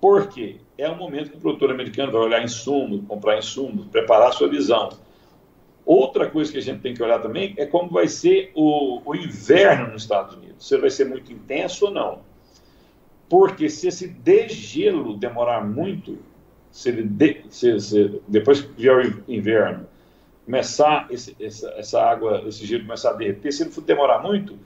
Por 0.00 0.28
quê? 0.28 0.56
É 0.76 0.88
o 0.88 0.96
momento 0.96 1.30
que 1.30 1.36
o 1.36 1.40
produtor 1.40 1.70
americano 1.70 2.12
vai 2.12 2.20
olhar 2.20 2.42
insumos, 2.42 3.02
comprar 3.06 3.38
insumos, 3.38 3.86
preparar 3.86 4.32
sua 4.32 4.48
visão. 4.48 4.90
Outra 5.84 6.28
coisa 6.30 6.52
que 6.52 6.58
a 6.58 6.62
gente 6.62 6.80
tem 6.80 6.94
que 6.94 7.02
olhar 7.02 7.20
também 7.20 7.54
é 7.56 7.66
como 7.66 7.90
vai 7.90 8.06
ser 8.06 8.52
o, 8.54 9.00
o 9.04 9.14
inverno 9.14 9.92
nos 9.92 10.02
Estados 10.02 10.36
Unidos. 10.36 10.68
Se 10.68 10.76
vai 10.76 10.90
ser 10.90 11.06
muito 11.06 11.32
intenso 11.32 11.86
ou 11.86 11.90
não. 11.90 12.20
Porque 13.28 13.68
se 13.68 13.88
esse 13.88 14.06
degelo 14.06 15.16
demorar 15.16 15.64
muito, 15.64 16.18
se 16.70 16.92
de, 16.92 17.42
se, 17.50 17.80
se, 17.80 18.22
depois 18.28 18.60
que 18.60 18.72
vier 18.72 18.96
o 18.96 19.32
inverno, 19.32 19.86
começar 20.48 21.06
esse, 21.10 21.36
essa, 21.38 21.68
essa, 21.76 22.02
água, 22.02 22.42
esse 22.46 22.64
gelo 22.64 22.84
começar 22.84 23.10
a 23.10 23.12
derreter, 23.12 23.52
se 23.52 23.64
ele 23.64 23.70
for 23.70 23.82
demorar 23.82 24.22
muito, 24.22 24.58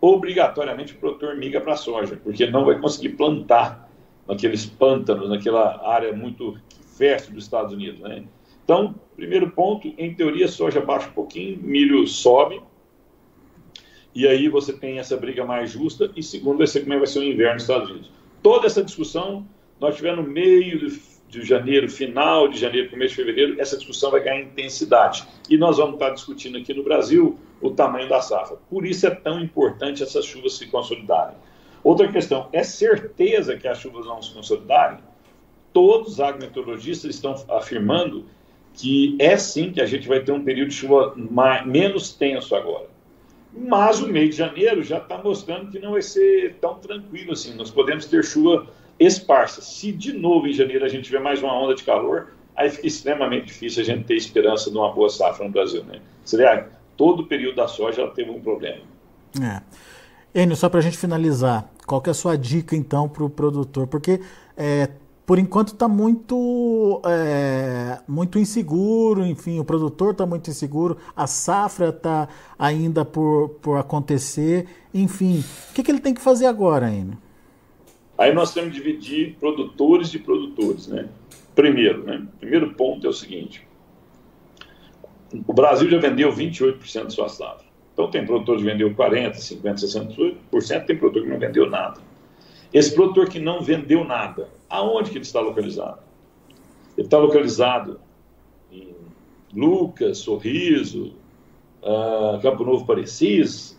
obrigatoriamente 0.00 0.94
o 0.94 0.96
produtor 0.96 1.36
migra 1.36 1.60
para 1.60 1.74
a 1.74 1.76
soja, 1.76 2.16
porque 2.16 2.50
não 2.50 2.64
vai 2.64 2.80
conseguir 2.80 3.10
plantar 3.10 3.88
naqueles 4.26 4.66
pântanos, 4.66 5.28
naquela 5.28 5.88
área 5.88 6.12
muito 6.12 6.58
fértil 6.96 7.34
dos 7.34 7.44
Estados 7.44 7.72
Unidos. 7.72 8.00
Né? 8.00 8.24
Então, 8.64 8.96
primeiro 9.14 9.48
ponto, 9.50 9.86
em 9.96 10.12
teoria, 10.12 10.48
soja 10.48 10.80
baixa 10.80 11.08
um 11.08 11.12
pouquinho, 11.12 11.56
milho 11.62 12.04
sobe, 12.08 12.60
e 14.12 14.26
aí 14.26 14.48
você 14.48 14.72
tem 14.72 14.98
essa 14.98 15.16
briga 15.16 15.44
mais 15.44 15.70
justa, 15.70 16.10
e 16.16 16.22
segundo, 16.22 16.58
vai 16.58 16.66
ser 16.66 16.80
como 16.80 16.94
é 16.94 16.98
vai 16.98 17.06
ser 17.06 17.20
o 17.20 17.22
inverno 17.22 17.54
nos 17.54 17.62
Estados 17.62 17.88
Unidos. 17.88 18.10
Toda 18.42 18.66
essa 18.66 18.82
discussão, 18.82 19.46
nós 19.78 19.94
tivemos 19.94 20.26
no 20.26 20.32
meio 20.32 20.80
de, 20.80 21.00
de 21.28 21.44
janeiro, 21.44 21.88
final 21.90 22.48
de 22.48 22.58
janeiro, 22.58 22.90
começo 22.90 23.10
de 23.10 23.16
fevereiro, 23.16 23.60
essa 23.60 23.76
discussão 23.76 24.10
vai 24.10 24.22
ganhar 24.22 24.40
intensidade. 24.40 25.24
E 25.48 25.58
nós 25.58 25.76
vamos 25.76 25.94
estar 25.94 26.10
discutindo 26.10 26.56
aqui 26.56 26.72
no 26.72 26.82
Brasil 26.82 27.38
o 27.60 27.70
tamanho 27.70 28.08
da 28.08 28.20
safra. 28.20 28.56
Por 28.70 28.86
isso 28.86 29.06
é 29.06 29.10
tão 29.10 29.40
importante 29.40 30.02
essas 30.02 30.24
chuvas 30.24 30.56
se 30.56 30.66
consolidarem. 30.66 31.36
Outra 31.84 32.08
questão, 32.08 32.48
é 32.52 32.62
certeza 32.62 33.56
que 33.56 33.68
as 33.68 33.78
chuvas 33.78 34.06
vão 34.06 34.22
se 34.22 34.32
consolidarem? 34.32 34.98
Todos 35.72 36.14
os 36.14 36.20
agrometeorologistas 36.20 37.14
estão 37.14 37.34
afirmando 37.48 38.24
que 38.72 39.16
é 39.18 39.36
sim 39.36 39.72
que 39.72 39.80
a 39.80 39.86
gente 39.86 40.08
vai 40.08 40.20
ter 40.20 40.32
um 40.32 40.42
período 40.42 40.68
de 40.68 40.74
chuva 40.74 41.14
mais, 41.16 41.66
menos 41.66 42.12
tenso 42.12 42.54
agora. 42.54 42.86
Mas 43.52 44.00
o 44.00 44.08
mês 44.08 44.30
de 44.30 44.36
janeiro 44.36 44.82
já 44.82 44.98
está 44.98 45.18
mostrando 45.18 45.70
que 45.70 45.78
não 45.78 45.92
vai 45.92 46.02
ser 46.02 46.56
tão 46.60 46.76
tranquilo 46.76 47.32
assim. 47.32 47.54
Nós 47.54 47.70
podemos 47.70 48.06
ter 48.06 48.24
chuva 48.24 48.66
esparsa. 48.98 49.60
Se 49.60 49.92
de 49.92 50.12
novo 50.12 50.46
em 50.46 50.52
janeiro 50.52 50.84
a 50.84 50.88
gente 50.88 51.04
tiver 51.04 51.20
mais 51.20 51.42
uma 51.42 51.52
onda 51.52 51.74
de 51.74 51.84
calor, 51.84 52.32
aí 52.56 52.70
fica 52.70 52.86
extremamente 52.86 53.46
difícil 53.46 53.82
a 53.82 53.84
gente 53.84 54.04
ter 54.04 54.16
esperança 54.16 54.70
de 54.70 54.76
uma 54.76 54.92
boa 54.92 55.08
safra 55.08 55.44
no 55.44 55.52
Brasil. 55.52 55.84
Né? 55.84 56.00
Seria 56.24 56.68
todo 56.96 57.20
o 57.20 57.26
período 57.26 57.56
da 57.56 57.68
soja 57.68 58.06
teve 58.08 58.30
um 58.30 58.40
problema. 58.40 58.82
É. 59.40 59.62
Enio, 60.42 60.56
só 60.56 60.68
para 60.68 60.80
a 60.80 60.82
gente 60.82 60.98
finalizar, 60.98 61.70
qual 61.86 62.00
que 62.00 62.10
é 62.10 62.12
a 62.12 62.14
sua 62.14 62.36
dica 62.36 62.76
então 62.76 63.08
para 63.08 63.24
o 63.24 63.30
produtor? 63.30 63.86
Porque 63.86 64.20
é, 64.56 64.88
por 65.24 65.38
enquanto 65.38 65.68
está 65.68 65.86
muito, 65.86 67.02
é, 67.06 67.98
muito 68.08 68.38
inseguro, 68.38 69.24
enfim, 69.26 69.58
o 69.58 69.64
produtor 69.64 70.12
está 70.12 70.24
muito 70.24 70.50
inseguro, 70.50 70.96
a 71.14 71.26
safra 71.26 71.90
está 71.90 72.28
ainda 72.58 73.04
por, 73.04 73.50
por 73.60 73.76
acontecer, 73.76 74.66
enfim. 74.92 75.44
O 75.70 75.74
que, 75.74 75.82
que 75.82 75.90
ele 75.90 76.00
tem 76.00 76.14
que 76.14 76.20
fazer 76.20 76.46
agora, 76.46 76.90
Enio? 76.90 77.18
Aí 78.18 78.34
nós 78.34 78.52
temos 78.52 78.72
que 78.72 78.82
dividir 78.82 79.36
produtores 79.38 80.10
de 80.10 80.18
produtores, 80.18 80.88
né? 80.88 81.08
Primeiro, 81.54 82.02
né? 82.02 82.26
Primeiro 82.40 82.74
ponto 82.74 83.06
é 83.06 83.10
o 83.10 83.12
seguinte: 83.12 83.66
o 85.46 85.52
Brasil 85.52 85.88
já 85.88 85.98
vendeu 85.98 86.32
28% 86.32 87.06
de 87.06 87.14
sua 87.14 87.28
safra. 87.28 87.66
Então 87.92 88.10
tem 88.10 88.26
produtor 88.26 88.58
que 88.58 88.64
vendeu 88.64 88.92
40%, 88.92 89.34
50%, 89.62 90.36
60%, 90.52 90.84
tem 90.84 90.96
produtor 90.96 91.22
que 91.22 91.28
não 91.28 91.38
vendeu 91.38 91.70
nada. 91.70 92.00
Esse 92.72 92.92
produtor 92.94 93.28
que 93.28 93.38
não 93.38 93.62
vendeu 93.62 94.04
nada, 94.04 94.48
aonde 94.68 95.10
que 95.10 95.16
ele 95.16 95.24
está 95.24 95.40
localizado? 95.40 96.00
Ele 96.96 97.06
está 97.06 97.18
localizado 97.18 98.00
em 98.70 98.94
Lucas, 99.54 100.18
Sorriso, 100.18 101.14
uh, 101.82 102.40
Campo 102.42 102.64
Novo 102.64 102.84
Parecis, 102.84 103.77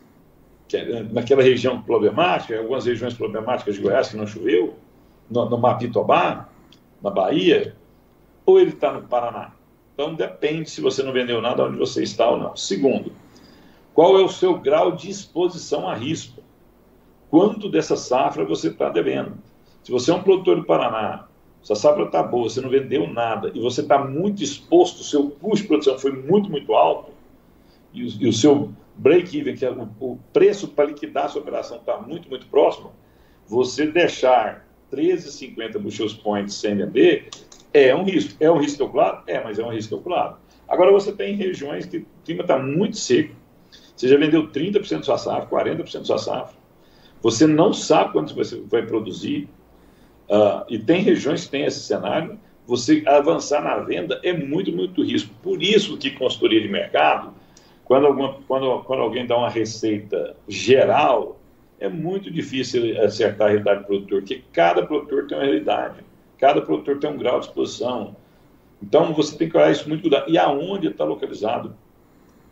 naquela 1.11 1.41
região 1.41 1.81
problemática, 1.81 2.57
algumas 2.57 2.85
regiões 2.85 3.13
problemáticas 3.13 3.75
de 3.75 3.81
Goiás 3.81 4.09
que 4.09 4.17
não 4.17 4.27
choveu, 4.27 4.75
no, 5.29 5.49
no 5.49 5.57
Mapitobá, 5.57 6.49
na 7.01 7.09
Bahia, 7.09 7.75
ou 8.45 8.59
ele 8.59 8.71
está 8.71 8.91
no 8.91 9.03
Paraná? 9.03 9.51
Então 9.93 10.13
depende 10.13 10.69
se 10.69 10.81
você 10.81 11.03
não 11.03 11.11
vendeu 11.11 11.41
nada 11.41 11.65
onde 11.65 11.77
você 11.77 12.03
está 12.03 12.29
ou 12.29 12.37
não. 12.37 12.55
Segundo, 12.55 13.11
qual 13.93 14.17
é 14.17 14.23
o 14.23 14.29
seu 14.29 14.57
grau 14.57 14.91
de 14.91 15.09
exposição 15.09 15.87
a 15.87 15.95
risco? 15.95 16.41
quanto 17.29 17.69
dessa 17.69 17.95
safra 17.95 18.43
você 18.43 18.69
está 18.69 18.89
devendo. 18.89 19.37
Se 19.83 19.91
você 19.91 20.11
é 20.11 20.13
um 20.13 20.23
produtor 20.23 20.57
do 20.57 20.65
Paraná, 20.65 21.27
se 21.61 21.71
a 21.71 21.75
safra 21.75 22.05
está 22.05 22.23
boa, 22.23 22.49
você 22.49 22.61
não 22.61 22.69
vendeu 22.69 23.07
nada 23.07 23.51
e 23.53 23.59
você 23.59 23.81
está 23.81 23.97
muito 24.03 24.43
exposto, 24.43 25.01
o 25.01 25.03
seu 25.03 25.29
custo 25.29 25.63
de 25.63 25.67
produção 25.67 25.99
foi 25.99 26.11
muito, 26.11 26.49
muito 26.49 26.73
alto 26.73 27.11
e 27.93 28.03
o, 28.03 28.07
e 28.07 28.27
o 28.27 28.33
seu 28.33 28.71
break-even, 28.99 29.55
que 29.55 29.65
é 29.65 29.71
o, 29.71 30.19
preço 30.33 30.67
para 30.67 30.85
liquidar 30.85 31.25
a 31.25 31.29
sua 31.29 31.41
operação 31.41 31.77
está 31.77 31.97
muito, 31.97 32.29
muito 32.29 32.45
próximo, 32.47 32.91
você 33.47 33.87
deixar 33.87 34.67
13,50 34.91 35.79
bushels 35.79 36.13
points 36.13 36.55
sem 36.55 36.75
vender 36.75 37.29
é 37.73 37.95
um 37.95 38.03
risco. 38.03 38.35
É 38.39 38.51
um 38.51 38.57
risco 38.57 38.79
calculado? 38.79 39.23
É, 39.27 39.43
mas 39.43 39.57
é 39.59 39.63
um 39.63 39.71
risco 39.71 39.95
calculado. 39.95 40.37
Agora 40.67 40.91
você 40.91 41.11
tem 41.11 41.35
regiões 41.35 41.85
que 41.85 41.97
o 41.97 42.05
clima 42.25 42.41
está 42.41 42.57
muito 42.59 42.97
seco. 42.97 43.35
Você 43.95 44.07
já 44.07 44.17
vendeu 44.17 44.47
30% 44.47 44.97
da 44.97 45.03
sua 45.03 45.17
safra, 45.17 45.47
40% 45.47 45.99
da 45.99 46.05
sua 46.05 46.17
safra. 46.17 46.57
Você 47.21 47.45
não 47.45 47.73
sabe 47.73 48.13
quanto 48.13 48.35
você 48.35 48.61
vai 48.61 48.85
produzir. 48.85 49.49
Uh, 50.29 50.63
e 50.69 50.77
tem 50.77 51.01
regiões 51.01 51.45
que 51.45 51.51
tem 51.51 51.65
esse 51.65 51.79
cenário. 51.79 52.39
Você 52.65 53.03
avançar 53.05 53.63
na 53.63 53.77
venda 53.77 54.19
é 54.23 54.31
muito, 54.31 54.71
muito 54.71 55.03
risco. 55.03 55.33
Por 55.41 55.61
isso 55.61 55.97
que 55.97 56.11
consultoria 56.11 56.61
de 56.61 56.67
mercado, 56.67 57.33
quando, 57.89 58.05
alguma, 58.05 58.35
quando, 58.47 58.83
quando 58.83 59.01
alguém 59.01 59.25
dá 59.25 59.35
uma 59.35 59.49
receita 59.49 60.37
geral, 60.47 61.39
é 61.79 61.89
muito 61.89 62.29
difícil 62.29 63.01
acertar 63.01 63.47
a 63.47 63.49
realidade 63.49 63.79
do 63.79 63.85
produtor, 63.87 64.19
porque 64.19 64.43
cada 64.53 64.85
produtor 64.85 65.25
tem 65.25 65.35
uma 65.35 65.43
realidade, 65.43 66.01
cada 66.37 66.61
produtor 66.61 66.99
tem 66.99 67.09
um 67.09 67.17
grau 67.17 67.39
de 67.39 67.47
exposição. 67.47 68.15
Então 68.79 69.11
você 69.11 69.35
tem 69.35 69.49
que 69.49 69.57
olhar 69.57 69.71
isso 69.71 69.89
muito 69.89 70.01
cuidado. 70.01 70.29
E 70.29 70.37
aonde 70.37 70.87
está 70.87 71.03
localizado? 71.03 71.75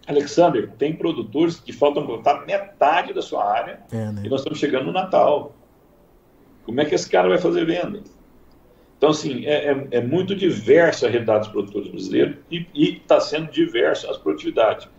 Alexander, 0.08 0.72
tem 0.72 0.96
produtores 0.96 1.60
que 1.60 1.72
faltam 1.72 2.08
plantar 2.08 2.44
metade 2.48 3.14
da 3.14 3.22
sua 3.22 3.48
área 3.48 3.82
é, 3.92 4.12
né? 4.12 4.24
e 4.26 4.30
nós 4.30 4.40
estamos 4.40 4.58
chegando 4.58 4.86
no 4.86 4.92
Natal. 4.92 5.54
Como 6.66 6.82
é 6.82 6.86
que 6.86 6.96
esse 6.96 7.08
cara 7.08 7.30
vai 7.30 7.38
fazer 7.38 7.64
venda? 7.64 8.02
Então, 8.98 9.12
assim, 9.12 9.46
é, 9.46 9.72
é, 9.72 9.88
é 9.92 10.02
muito 10.02 10.36
diversa 10.36 11.06
a 11.06 11.10
realidade 11.12 11.42
dos 11.42 11.50
produtores 11.50 11.90
brasileiros 11.90 12.38
e 12.50 12.66
está 12.74 13.20
sendo 13.20 13.52
diversa 13.52 14.10
as 14.10 14.18
produtividades. 14.18 14.90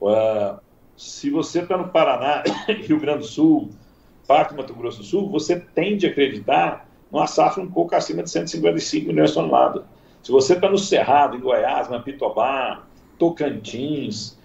Uh, 0.00 0.58
se 0.96 1.30
você 1.30 1.60
está 1.60 1.76
no 1.76 1.88
Paraná, 1.88 2.42
Rio 2.86 3.00
Grande 3.00 3.20
do 3.20 3.26
Sul, 3.26 3.70
do 4.26 4.56
Mato 4.56 4.74
Grosso 4.74 4.98
do 4.98 5.04
Sul, 5.04 5.28
você 5.28 5.58
tende 5.58 6.06
a 6.06 6.10
acreditar 6.10 6.88
numa 7.10 7.26
safra 7.26 7.62
um 7.62 7.70
pouco 7.70 7.94
acima 7.94 8.22
de 8.22 8.30
155 8.30 9.08
milhões 9.08 9.30
de 9.30 9.34
toneladas. 9.34 9.82
Se 10.22 10.30
você 10.30 10.54
está 10.54 10.68
no 10.68 10.78
Cerrado, 10.78 11.36
em 11.36 11.40
Goiás, 11.40 11.88
na 11.88 11.98
Pitobá, 11.98 12.84
Tocantins, 13.18 14.38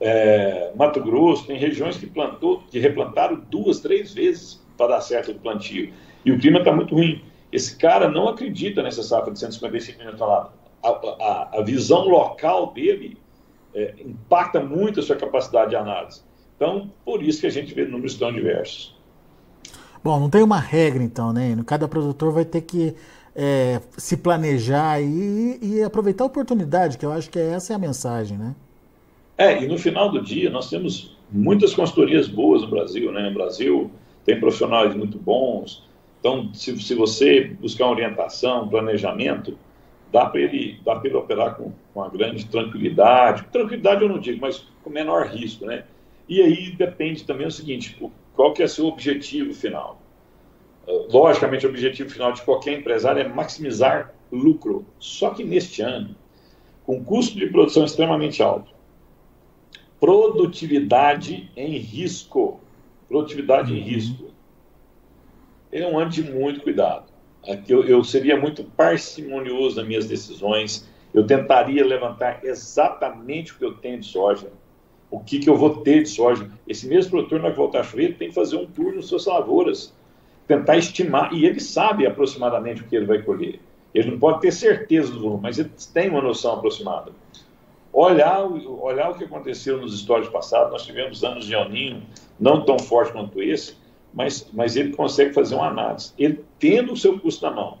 é, 0.00 0.70
Mato 0.76 1.02
Grosso, 1.02 1.46
tem 1.46 1.58
regiões 1.58 1.96
que 1.96 2.06
plantou, 2.06 2.62
que 2.70 2.78
replantaram 2.78 3.42
duas, 3.50 3.80
três 3.80 4.12
vezes 4.12 4.64
para 4.76 4.88
dar 4.88 5.00
certo 5.00 5.32
o 5.32 5.34
plantio. 5.34 5.92
E 6.24 6.30
o 6.30 6.38
clima 6.38 6.58
está 6.58 6.72
muito 6.72 6.94
ruim. 6.94 7.22
Esse 7.50 7.76
cara 7.76 8.08
não 8.08 8.28
acredita 8.28 8.82
nessa 8.82 9.02
safra 9.02 9.32
de 9.32 9.38
155 9.38 9.98
milhões 9.98 10.14
de 10.14 10.18
toneladas. 10.18 10.52
A, 10.82 10.88
a, 10.88 11.58
a, 11.58 11.62
visão 11.62 12.06
local 12.06 12.72
dele 12.72 13.16
é, 13.76 13.94
impacta 14.04 14.58
muito 14.58 15.00
a 15.00 15.02
sua 15.02 15.16
capacidade 15.16 15.70
de 15.70 15.76
análise. 15.76 16.22
Então, 16.56 16.90
por 17.04 17.22
isso 17.22 17.42
que 17.42 17.46
a 17.46 17.50
gente 17.50 17.74
vê 17.74 17.84
números 17.84 18.14
tão 18.14 18.32
diversos. 18.32 18.96
Bom, 20.02 20.18
não 20.18 20.30
tem 20.30 20.42
uma 20.42 20.58
regra 20.58 21.02
então, 21.02 21.32
né? 21.32 21.56
Cada 21.66 21.86
produtor 21.86 22.32
vai 22.32 22.44
ter 22.44 22.62
que 22.62 22.94
é, 23.34 23.80
se 23.98 24.16
planejar 24.16 25.00
e, 25.02 25.58
e 25.60 25.82
aproveitar 25.82 26.24
a 26.24 26.26
oportunidade, 26.26 26.96
que 26.96 27.04
eu 27.04 27.12
acho 27.12 27.28
que 27.28 27.38
essa 27.38 27.74
é 27.74 27.76
a 27.76 27.78
mensagem, 27.78 28.38
né? 28.38 28.54
É, 29.36 29.62
e 29.62 29.68
no 29.68 29.76
final 29.76 30.10
do 30.10 30.22
dia 30.22 30.48
nós 30.48 30.70
temos 30.70 31.14
muitas 31.30 31.74
consultorias 31.74 32.26
boas 32.28 32.62
no 32.62 32.68
Brasil, 32.68 33.12
né? 33.12 33.28
O 33.28 33.34
Brasil 33.34 33.90
tem 34.24 34.40
profissionais 34.40 34.94
muito 34.94 35.18
bons. 35.18 35.86
Então, 36.20 36.52
se, 36.54 36.80
se 36.80 36.94
você 36.94 37.44
buscar 37.60 37.90
orientação, 37.90 38.68
planejamento, 38.68 39.58
dá 40.12 40.26
para 40.26 40.40
ele, 40.40 40.80
dá 40.84 41.00
ele 41.02 41.14
operar 41.14 41.56
com, 41.56 41.72
com 41.92 42.00
uma 42.00 42.08
grande 42.08 42.46
tranquilidade. 42.46 43.44
Tranquilidade 43.52 44.02
eu 44.02 44.08
não 44.08 44.18
digo, 44.18 44.40
mas 44.40 44.66
com 44.82 44.90
menor 44.90 45.26
risco, 45.26 45.66
né? 45.66 45.84
E 46.28 46.40
aí 46.42 46.70
depende 46.72 47.24
também 47.24 47.46
o 47.46 47.50
seguinte, 47.50 47.96
qual 48.34 48.52
que 48.52 48.62
é 48.62 48.64
o 48.64 48.68
seu 48.68 48.86
objetivo 48.86 49.54
final? 49.54 50.00
Ah, 50.86 51.06
logicamente, 51.10 51.66
o 51.66 51.70
objetivo 51.70 52.10
final 52.10 52.32
de 52.32 52.42
qualquer 52.42 52.78
empresário 52.78 53.20
é 53.20 53.28
maximizar 53.28 54.12
lucro. 54.30 54.84
Só 54.98 55.30
que 55.30 55.44
neste 55.44 55.82
ano, 55.82 56.16
com 56.84 57.04
custo 57.04 57.36
de 57.36 57.46
produção 57.46 57.84
extremamente 57.84 58.42
alto, 58.42 58.72
produtividade 60.00 61.50
em 61.56 61.78
risco, 61.78 62.60
produtividade 63.08 63.72
em 63.72 63.78
uhum. 63.78 63.84
risco, 63.84 64.26
é 65.72 65.86
um 65.86 65.98
ano 65.98 66.10
de 66.10 66.22
muito 66.22 66.60
cuidado. 66.60 67.15
Aqui 67.48 67.72
eu, 67.72 67.84
eu 67.84 68.02
seria 68.02 68.38
muito 68.38 68.64
parcimonioso 68.64 69.76
nas 69.76 69.86
minhas 69.86 70.06
decisões, 70.06 70.88
eu 71.14 71.26
tentaria 71.26 71.84
levantar 71.84 72.44
exatamente 72.44 73.52
o 73.52 73.56
que 73.56 73.64
eu 73.64 73.74
tenho 73.74 74.00
de 74.00 74.06
soja, 74.06 74.50
o 75.10 75.20
que, 75.20 75.38
que 75.38 75.48
eu 75.48 75.56
vou 75.56 75.78
ter 75.78 76.02
de 76.02 76.08
soja. 76.08 76.50
Esse 76.66 76.86
mesmo 76.88 77.12
produtor, 77.12 77.40
na 77.40 77.50
volta 77.50 77.80
a 77.80 77.82
chover, 77.82 78.16
tem 78.18 78.28
que 78.28 78.34
fazer 78.34 78.56
um 78.56 78.66
tour 78.66 78.94
nas 78.94 79.06
suas 79.06 79.26
lavouras, 79.26 79.94
tentar 80.46 80.76
estimar, 80.76 81.32
e 81.32 81.46
ele 81.46 81.60
sabe 81.60 82.06
aproximadamente 82.06 82.82
o 82.82 82.86
que 82.86 82.96
ele 82.96 83.06
vai 83.06 83.22
colher. 83.22 83.60
Ele 83.94 84.10
não 84.10 84.18
pode 84.18 84.40
ter 84.40 84.52
certeza 84.52 85.12
do 85.12 85.20
volume, 85.20 85.42
mas 85.44 85.58
ele 85.58 85.70
tem 85.94 86.10
uma 86.10 86.20
noção 86.20 86.54
aproximada. 86.54 87.12
Olhar, 87.92 88.44
olhar 88.44 89.10
o 89.10 89.14
que 89.14 89.24
aconteceu 89.24 89.80
nos 89.80 89.94
histórios 89.94 90.28
passados, 90.28 90.70
nós 90.70 90.84
tivemos 90.84 91.24
anos 91.24 91.46
de 91.46 91.54
El 91.54 91.70
Ninho, 91.70 92.02
não 92.38 92.62
tão 92.62 92.78
forte 92.78 93.12
quanto 93.12 93.40
esse, 93.40 93.74
mas, 94.16 94.50
mas 94.54 94.76
ele 94.76 94.96
consegue 94.96 95.34
fazer 95.34 95.54
uma 95.54 95.68
análise. 95.68 96.14
Ele 96.18 96.42
tendo 96.58 96.94
o 96.94 96.96
seu 96.96 97.20
custo 97.20 97.44
na 97.44 97.52
mão 97.52 97.78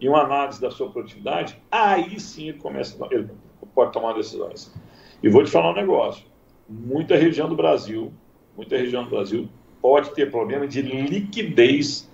e 0.00 0.08
uma 0.08 0.22
análise 0.22 0.58
da 0.58 0.70
sua 0.70 0.88
produtividade, 0.88 1.60
aí 1.70 2.18
sim 2.18 2.48
ele 2.48 2.58
começa, 2.58 2.96
ele 3.10 3.28
pode 3.74 3.92
tomar 3.92 4.14
decisões. 4.14 4.74
E 5.22 5.28
vou 5.28 5.44
te 5.44 5.50
falar 5.50 5.72
um 5.72 5.74
negócio: 5.74 6.24
muita 6.66 7.14
região 7.14 7.46
do 7.46 7.54
Brasil, 7.54 8.10
muita 8.56 8.78
região 8.78 9.04
do 9.04 9.10
Brasil 9.10 9.50
pode 9.82 10.14
ter 10.14 10.30
problema 10.30 10.66
de 10.66 10.80
liquidez 10.80 12.10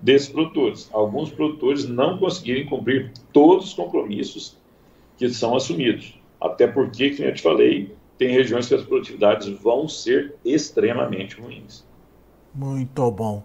desses 0.00 0.30
produtores. 0.30 0.88
Alguns 0.90 1.30
produtores 1.30 1.86
não 1.86 2.16
conseguirem 2.16 2.64
cumprir 2.64 3.12
todos 3.30 3.66
os 3.66 3.74
compromissos 3.74 4.56
que 5.18 5.28
são 5.28 5.54
assumidos. 5.54 6.18
Até 6.40 6.66
porque, 6.66 7.10
como 7.10 7.28
eu 7.28 7.34
te 7.34 7.42
falei, 7.42 7.94
tem 8.16 8.30
regiões 8.30 8.68
que 8.68 8.74
as 8.74 8.82
produtividades 8.82 9.48
vão 9.48 9.86
ser 9.86 10.34
extremamente 10.44 11.38
ruins. 11.38 11.84
Muito 12.54 13.10
bom. 13.10 13.42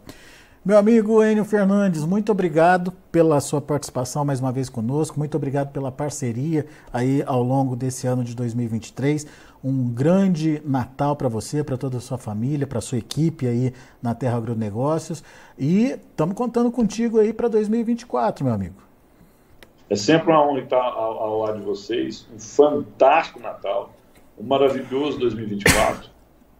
Meu 0.67 0.78
amigo 0.78 1.24
Enio 1.24 1.46
Fernandes, 1.46 2.04
muito 2.04 2.30
obrigado 2.30 2.91
pela 3.10 3.39
sua 3.39 3.62
participação 3.62 4.26
mais 4.26 4.41
uma 4.41 4.52
vez 4.52 4.67
conosco, 4.67 5.17
muito 5.17 5.38
obrigado 5.38 5.72
pela 5.72 5.89
parceria 5.89 6.65
aí 6.91 7.24
ao 7.26 7.41
longo 7.41 7.74
desse 7.74 8.06
ano 8.06 8.22
de 8.22 8.36
2023. 8.36 9.26
Um 9.63 9.89
grande 9.89 10.62
Natal 10.65 11.15
para 11.15 11.30
você, 11.30 11.63
para 11.63 11.78
toda 11.78 12.00
a 12.00 12.02
sua 12.02 12.17
família, 12.17 12.67
para 12.67 12.80
a 12.80 12.82
sua 12.82 12.98
equipe 12.98 13.48
aí 13.48 13.74
na 14.04 14.13
Terra 14.13 14.36
Agronegócios 14.36 15.24
e 15.58 15.91
estamos 15.91 16.36
contando 16.36 16.70
contigo 16.70 17.17
aí 17.17 17.32
para 17.32 17.48
2024, 17.48 18.43
meu 18.43 18.54
amigo. 18.54 18.76
É 19.89 19.96
sempre 19.96 20.34
uma 20.34 20.46
honra 20.46 20.60
estar 20.60 20.84
ao, 20.84 21.17
ao 21.17 21.39
lado 21.39 21.60
de 21.60 21.65
vocês, 21.65 22.28
um 22.36 22.38
fantástico 22.38 23.39
Natal, 23.39 23.93
um 24.38 24.43
maravilhoso 24.43 25.17
2024 25.17 26.16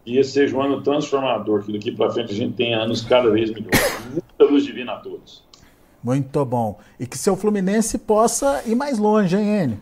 que 0.08 0.16
esse 0.16 0.30
seja 0.30 0.56
um 0.56 0.62
ano 0.62 0.82
transformador, 0.82 1.62
que 1.62 1.72
daqui 1.72 1.92
para 1.92 2.10
frente 2.10 2.32
a 2.32 2.34
gente 2.34 2.54
tenha 2.54 2.78
anos 2.78 3.02
cada 3.02 3.30
vez 3.30 3.50
melhores. 3.50 4.06
Muita 4.10 4.44
luz 4.44 4.64
divina 4.64 4.92
a 4.92 4.96
todos. 4.96 5.44
Muito 6.02 6.44
bom. 6.46 6.78
E 6.98 7.06
que 7.06 7.18
seu 7.18 7.36
Fluminense 7.36 7.98
possa 7.98 8.62
ir 8.64 8.74
mais 8.74 8.98
longe, 8.98 9.36
hein, 9.36 9.64
Enio? 9.64 9.80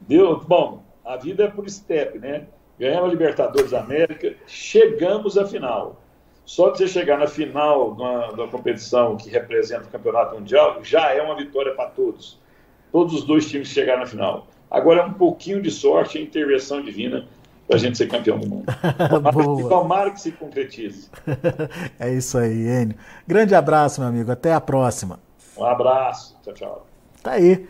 Deu, 0.00 0.40
bom, 0.40 0.82
a 1.04 1.18
vida 1.18 1.44
é 1.44 1.48
por 1.48 1.68
step, 1.68 2.18
né? 2.18 2.46
Ganhamos 2.80 3.10
a 3.10 3.12
Libertadores 3.12 3.72
da 3.72 3.80
América, 3.80 4.34
chegamos 4.46 5.36
à 5.36 5.46
final. 5.46 6.00
Só 6.46 6.70
de 6.70 6.78
você 6.78 6.88
chegar 6.88 7.18
na 7.18 7.26
final 7.26 7.94
da, 7.94 8.48
competição 8.48 9.18
que 9.18 9.28
representa 9.28 9.84
o 9.84 9.88
Campeonato 9.88 10.36
Mundial, 10.36 10.78
já 10.82 11.12
é 11.12 11.20
uma 11.20 11.36
vitória 11.36 11.74
para 11.74 11.90
todos. 11.90 12.38
Todos 12.90 13.12
os 13.12 13.24
dois 13.24 13.46
times 13.46 13.68
chegaram 13.68 14.00
na 14.00 14.06
final. 14.06 14.46
Agora 14.70 15.02
é 15.02 15.04
um 15.04 15.12
pouquinho 15.12 15.60
de 15.60 15.70
sorte 15.70 16.18
e 16.18 16.22
intervenção 16.22 16.80
divina 16.80 17.28
para 17.68 17.76
a 17.76 17.78
gente 17.78 17.98
ser 17.98 18.08
campeão 18.08 18.38
do 18.38 18.48
mundo. 18.48 18.64
Tomara, 19.10 19.68
tomara 19.68 20.10
que 20.10 20.20
se 20.22 20.32
concretize. 20.32 21.10
é 22.00 22.10
isso 22.14 22.38
aí, 22.38 22.66
Enio. 22.66 22.96
Grande 23.26 23.54
abraço, 23.54 24.00
meu 24.00 24.08
amigo. 24.08 24.32
Até 24.32 24.54
a 24.54 24.60
próxima. 24.60 25.20
Um 25.54 25.64
abraço. 25.64 26.34
Tchau, 26.42 26.54
tchau. 26.54 26.86
Tá 27.22 27.32
aí. 27.32 27.68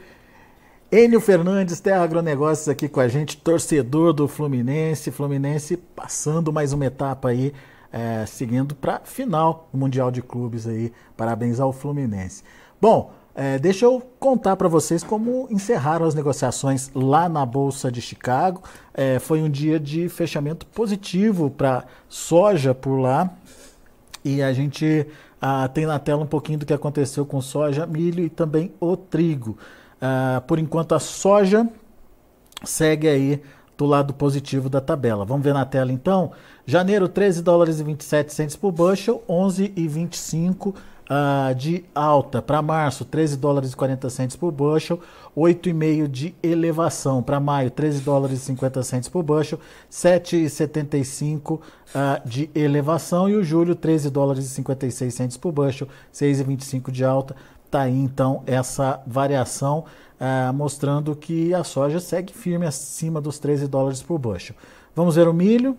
Enio 0.90 1.20
Fernandes, 1.20 1.80
Terra 1.80 2.04
Agronegócios 2.04 2.68
aqui 2.68 2.88
com 2.88 3.00
a 3.00 3.08
gente, 3.08 3.37
torcedor 3.37 4.12
do 4.12 4.28
Fluminense. 4.28 5.11
Fluminense 5.11 5.76
passando 5.76 6.52
mais 6.52 6.72
uma 6.72 6.87
etapa 6.87 7.30
aí, 7.30 7.52
é, 7.92 8.24
seguindo 8.24 8.76
para 8.76 9.00
final 9.00 9.68
do 9.72 9.78
Mundial 9.78 10.12
de 10.12 10.22
Clubes 10.22 10.66
aí. 10.66 10.92
Parabéns 11.16 11.58
ao 11.58 11.72
Fluminense. 11.72 12.44
Bom, 12.80 13.12
é, 13.40 13.57
deixa 13.57 13.85
eu 13.85 14.03
contar 14.18 14.57
para 14.57 14.66
vocês 14.66 15.05
como 15.05 15.46
encerraram 15.48 16.05
as 16.05 16.12
negociações 16.12 16.90
lá 16.92 17.29
na 17.29 17.46
Bolsa 17.46 17.88
de 17.88 18.03
Chicago. 18.03 18.64
É, 18.92 19.20
foi 19.20 19.40
um 19.40 19.48
dia 19.48 19.79
de 19.79 20.09
fechamento 20.09 20.66
positivo 20.66 21.48
para 21.48 21.85
soja 22.09 22.74
por 22.74 22.98
lá. 22.98 23.31
E 24.24 24.42
a 24.42 24.53
gente 24.53 25.07
ah, 25.40 25.68
tem 25.68 25.87
na 25.87 26.01
tela 26.01 26.24
um 26.24 26.27
pouquinho 26.27 26.59
do 26.59 26.66
que 26.66 26.72
aconteceu 26.72 27.24
com 27.24 27.40
soja, 27.40 27.87
milho 27.87 28.24
e 28.24 28.29
também 28.29 28.72
o 28.81 28.96
trigo. 28.96 29.57
Ah, 30.03 30.42
por 30.44 30.59
enquanto, 30.59 30.96
a 30.96 30.98
soja 30.98 31.68
segue 32.64 33.07
aí 33.07 33.40
do 33.77 33.87
lado 33.87 34.12
positivo 34.14 34.68
da 34.68 34.81
tabela. 34.81 35.24
Vamos 35.24 35.44
ver 35.44 35.55
na 35.55 35.64
tela 35.64 35.92
então. 35.92 36.33
Janeiro, 36.66 37.09
13 37.09 37.40
dólares 37.44 37.79
e 37.79 37.85
27 37.85 38.35
centos 38.35 38.57
por 38.57 38.72
bushel, 38.72 39.22
11 39.29 39.72
e 39.77 39.87
25 39.87 40.74
uh, 41.08 41.54
de 41.54 41.84
alta. 41.94 42.42
Para 42.42 42.60
março, 42.60 43.04
13 43.04 43.36
dólares 43.36 43.72
e 43.72 43.76
40 43.76 44.10
centos 44.10 44.36
por 44.36 44.52
bushel, 44.52 45.00
8,5 45.36 46.08
de 46.08 46.34
elevação. 46.42 47.22
Para 47.22 47.40
maio, 47.40 47.70
13 47.70 48.00
dólares 48.00 48.38
e 48.38 48.44
50 48.44 48.82
centos 48.82 49.08
por 49.08 49.22
bushel, 49.22 49.58
7,75 49.90 51.54
uh, 51.54 51.60
de 52.28 52.50
elevação. 52.54 53.28
E 53.28 53.34
o 53.34 53.42
julho, 53.42 53.74
13 53.74 54.10
dólares 54.10 54.44
e 54.44 54.48
56 54.48 55.14
centos 55.14 55.36
por 55.36 55.52
bushel, 55.52 55.88
6,25 56.12 56.90
de 56.90 57.04
alta. 57.04 57.34
Tá 57.70 57.82
aí 57.82 57.98
então 57.98 58.42
essa 58.46 59.00
variação 59.06 59.84
uh, 60.18 60.52
mostrando 60.54 61.14
que 61.14 61.52
a 61.52 61.62
soja 61.62 62.00
segue 62.00 62.32
firme 62.32 62.66
acima 62.66 63.20
dos 63.20 63.38
13 63.38 63.66
dólares 63.66 64.02
por 64.02 64.18
bushel. 64.18 64.56
Vamos 64.94 65.16
ver 65.16 65.28
o 65.28 65.34
milho. 65.34 65.76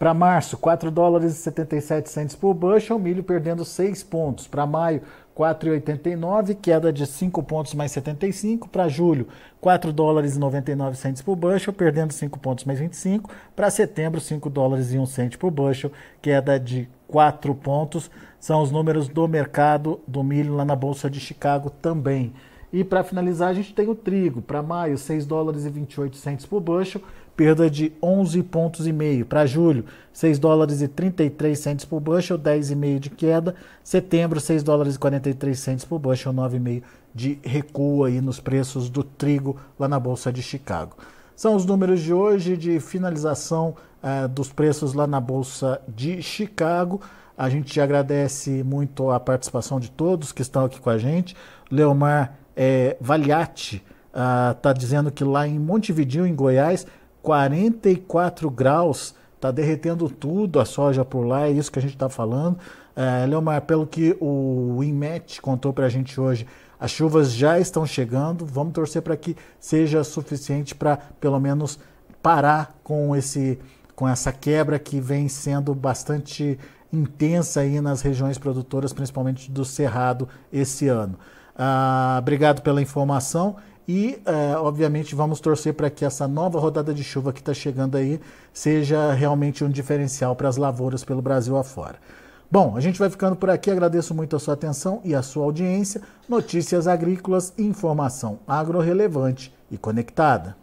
Para 0.00 0.14
março, 0.14 0.56
4 0.56 0.90
dólares 0.90 1.32
e 1.32 1.42
77 1.42 2.08
centos 2.08 2.34
por 2.34 2.54
bushel, 2.54 2.98
milho 2.98 3.22
perdendo 3.22 3.66
6 3.66 4.02
pontos. 4.02 4.48
Para 4.48 4.64
maio, 4.64 5.02
4,89, 5.36 6.56
queda 6.58 6.90
de 6.90 7.06
5 7.06 7.42
pontos 7.42 7.74
mais 7.74 7.92
75. 7.92 8.66
Para 8.66 8.88
julho, 8.88 9.28
4 9.60 9.92
dólares 9.92 10.36
e 10.36 10.38
99 10.38 10.96
centos 10.96 11.20
por 11.20 11.36
bushel, 11.36 11.74
perdendo 11.74 12.14
5 12.14 12.38
pontos 12.38 12.64
mais 12.64 12.78
25. 12.78 13.28
Para 13.54 13.68
setembro, 13.68 14.22
5 14.22 14.48
dólares 14.48 14.90
e 14.90 14.98
1 14.98 15.04
cento 15.04 15.38
por 15.38 15.50
bushel, 15.50 15.92
queda 16.22 16.58
de 16.58 16.88
4 17.06 17.54
pontos. 17.54 18.10
São 18.38 18.62
os 18.62 18.70
números 18.70 19.06
do 19.06 19.28
mercado 19.28 20.00
do 20.08 20.22
milho 20.22 20.54
lá 20.54 20.64
na 20.64 20.74
Bolsa 20.74 21.10
de 21.10 21.20
Chicago 21.20 21.68
também. 21.68 22.32
E 22.72 22.84
para 22.84 23.02
finalizar, 23.02 23.48
a 23.48 23.54
gente 23.54 23.74
tem 23.74 23.88
o 23.88 23.94
trigo. 23.94 24.40
Para 24.40 24.62
maio, 24.62 24.96
6 24.96 25.26
dólares 25.26 25.64
e 25.64 25.70
28 25.70 26.16
centos 26.16 26.46
por 26.46 26.60
bushel, 26.60 27.02
perda 27.36 27.70
de 27.70 27.92
11 28.02 28.42
pontos 28.44 28.86
e 28.86 28.92
meio. 28.92 29.24
Para 29.24 29.46
julho, 29.46 29.84
6 30.12 30.38
dólares 30.38 30.82
e 30.82 30.88
33 30.88 31.58
centos 31.58 31.84
por 31.84 32.00
bushel, 32.00 32.38
10,5 32.38 32.98
de 32.98 33.10
queda. 33.10 33.54
Setembro, 33.82 34.40
6 34.40 34.62
dólares 34.62 34.94
e 34.96 34.98
43 34.98 35.58
centos 35.58 35.84
por 35.84 35.98
bushel, 35.98 36.32
9,5 36.32 36.82
de 37.14 37.38
recuo 37.42 38.04
aí 38.04 38.20
nos 38.20 38.38
preços 38.38 38.88
do 38.88 39.02
trigo 39.02 39.56
lá 39.78 39.88
na 39.88 39.98
Bolsa 39.98 40.32
de 40.32 40.42
Chicago. 40.42 40.96
São 41.34 41.54
os 41.56 41.64
números 41.64 42.00
de 42.00 42.12
hoje 42.12 42.56
de 42.56 42.78
finalização 42.80 43.74
uh, 44.02 44.28
dos 44.28 44.52
preços 44.52 44.92
lá 44.92 45.06
na 45.06 45.20
Bolsa 45.20 45.80
de 45.88 46.22
Chicago. 46.22 47.00
A 47.36 47.48
gente 47.48 47.80
agradece 47.80 48.62
muito 48.62 49.10
a 49.10 49.18
participação 49.18 49.80
de 49.80 49.90
todos 49.90 50.32
que 50.32 50.42
estão 50.42 50.64
aqui 50.64 50.78
com 50.78 50.90
a 50.90 50.98
gente. 50.98 51.34
Leomar 51.70 52.36
é, 52.54 52.96
Valiati 53.00 53.82
está 54.08 54.70
uh, 54.70 54.74
dizendo 54.74 55.10
que 55.10 55.24
lá 55.24 55.48
em 55.48 55.58
Montevideo, 55.58 56.26
em 56.26 56.34
Goiás, 56.34 56.86
44 57.22 58.50
graus, 58.50 59.14
está 59.36 59.50
derretendo 59.50 60.08
tudo 60.08 60.60
a 60.60 60.64
soja 60.64 61.04
por 61.04 61.22
lá, 61.26 61.46
é 61.46 61.50
isso 61.50 61.70
que 61.70 61.78
a 61.78 61.82
gente 61.82 61.94
está 61.94 62.08
falando. 62.08 62.58
É, 62.94 63.24
Leomar, 63.26 63.62
pelo 63.62 63.86
que 63.86 64.16
o 64.20 64.82
INMET 64.82 65.40
contou 65.40 65.72
para 65.72 65.86
a 65.86 65.88
gente 65.88 66.20
hoje, 66.20 66.46
as 66.78 66.90
chuvas 66.90 67.32
já 67.32 67.58
estão 67.58 67.86
chegando, 67.86 68.44
vamos 68.46 68.72
torcer 68.72 69.02
para 69.02 69.16
que 69.16 69.36
seja 69.58 70.02
suficiente 70.02 70.74
para 70.74 70.96
pelo 70.96 71.38
menos 71.38 71.78
parar 72.22 72.78
com 72.82 73.14
esse 73.14 73.58
com 73.94 74.08
essa 74.08 74.32
quebra 74.32 74.78
que 74.78 74.98
vem 74.98 75.28
sendo 75.28 75.74
bastante 75.74 76.58
intensa 76.90 77.60
aí 77.60 77.82
nas 77.82 78.00
regiões 78.00 78.38
produtoras, 78.38 78.94
principalmente 78.94 79.50
do 79.50 79.62
Cerrado, 79.62 80.26
esse 80.50 80.88
ano. 80.88 81.18
Ah, 81.54 82.16
obrigado 82.18 82.62
pela 82.62 82.80
informação 82.80 83.56
e, 83.92 84.22
eh, 84.24 84.54
obviamente, 84.56 85.16
vamos 85.16 85.40
torcer 85.40 85.74
para 85.74 85.90
que 85.90 86.04
essa 86.04 86.28
nova 86.28 86.60
rodada 86.60 86.94
de 86.94 87.02
chuva 87.02 87.32
que 87.32 87.40
está 87.40 87.52
chegando 87.52 87.96
aí 87.96 88.20
seja 88.52 89.12
realmente 89.12 89.64
um 89.64 89.68
diferencial 89.68 90.36
para 90.36 90.48
as 90.48 90.56
lavouras 90.56 91.02
pelo 91.02 91.20
Brasil 91.20 91.56
afora. 91.56 91.96
Bom, 92.48 92.76
a 92.76 92.80
gente 92.80 93.00
vai 93.00 93.10
ficando 93.10 93.34
por 93.34 93.50
aqui. 93.50 93.68
Agradeço 93.68 94.14
muito 94.14 94.36
a 94.36 94.38
sua 94.38 94.54
atenção 94.54 95.00
e 95.02 95.12
a 95.12 95.22
sua 95.22 95.42
audiência. 95.42 96.02
Notícias 96.28 96.86
agrícolas, 96.86 97.52
informação 97.58 98.38
agro 98.46 98.78
relevante 98.78 99.52
e 99.68 99.76
conectada. 99.76 100.56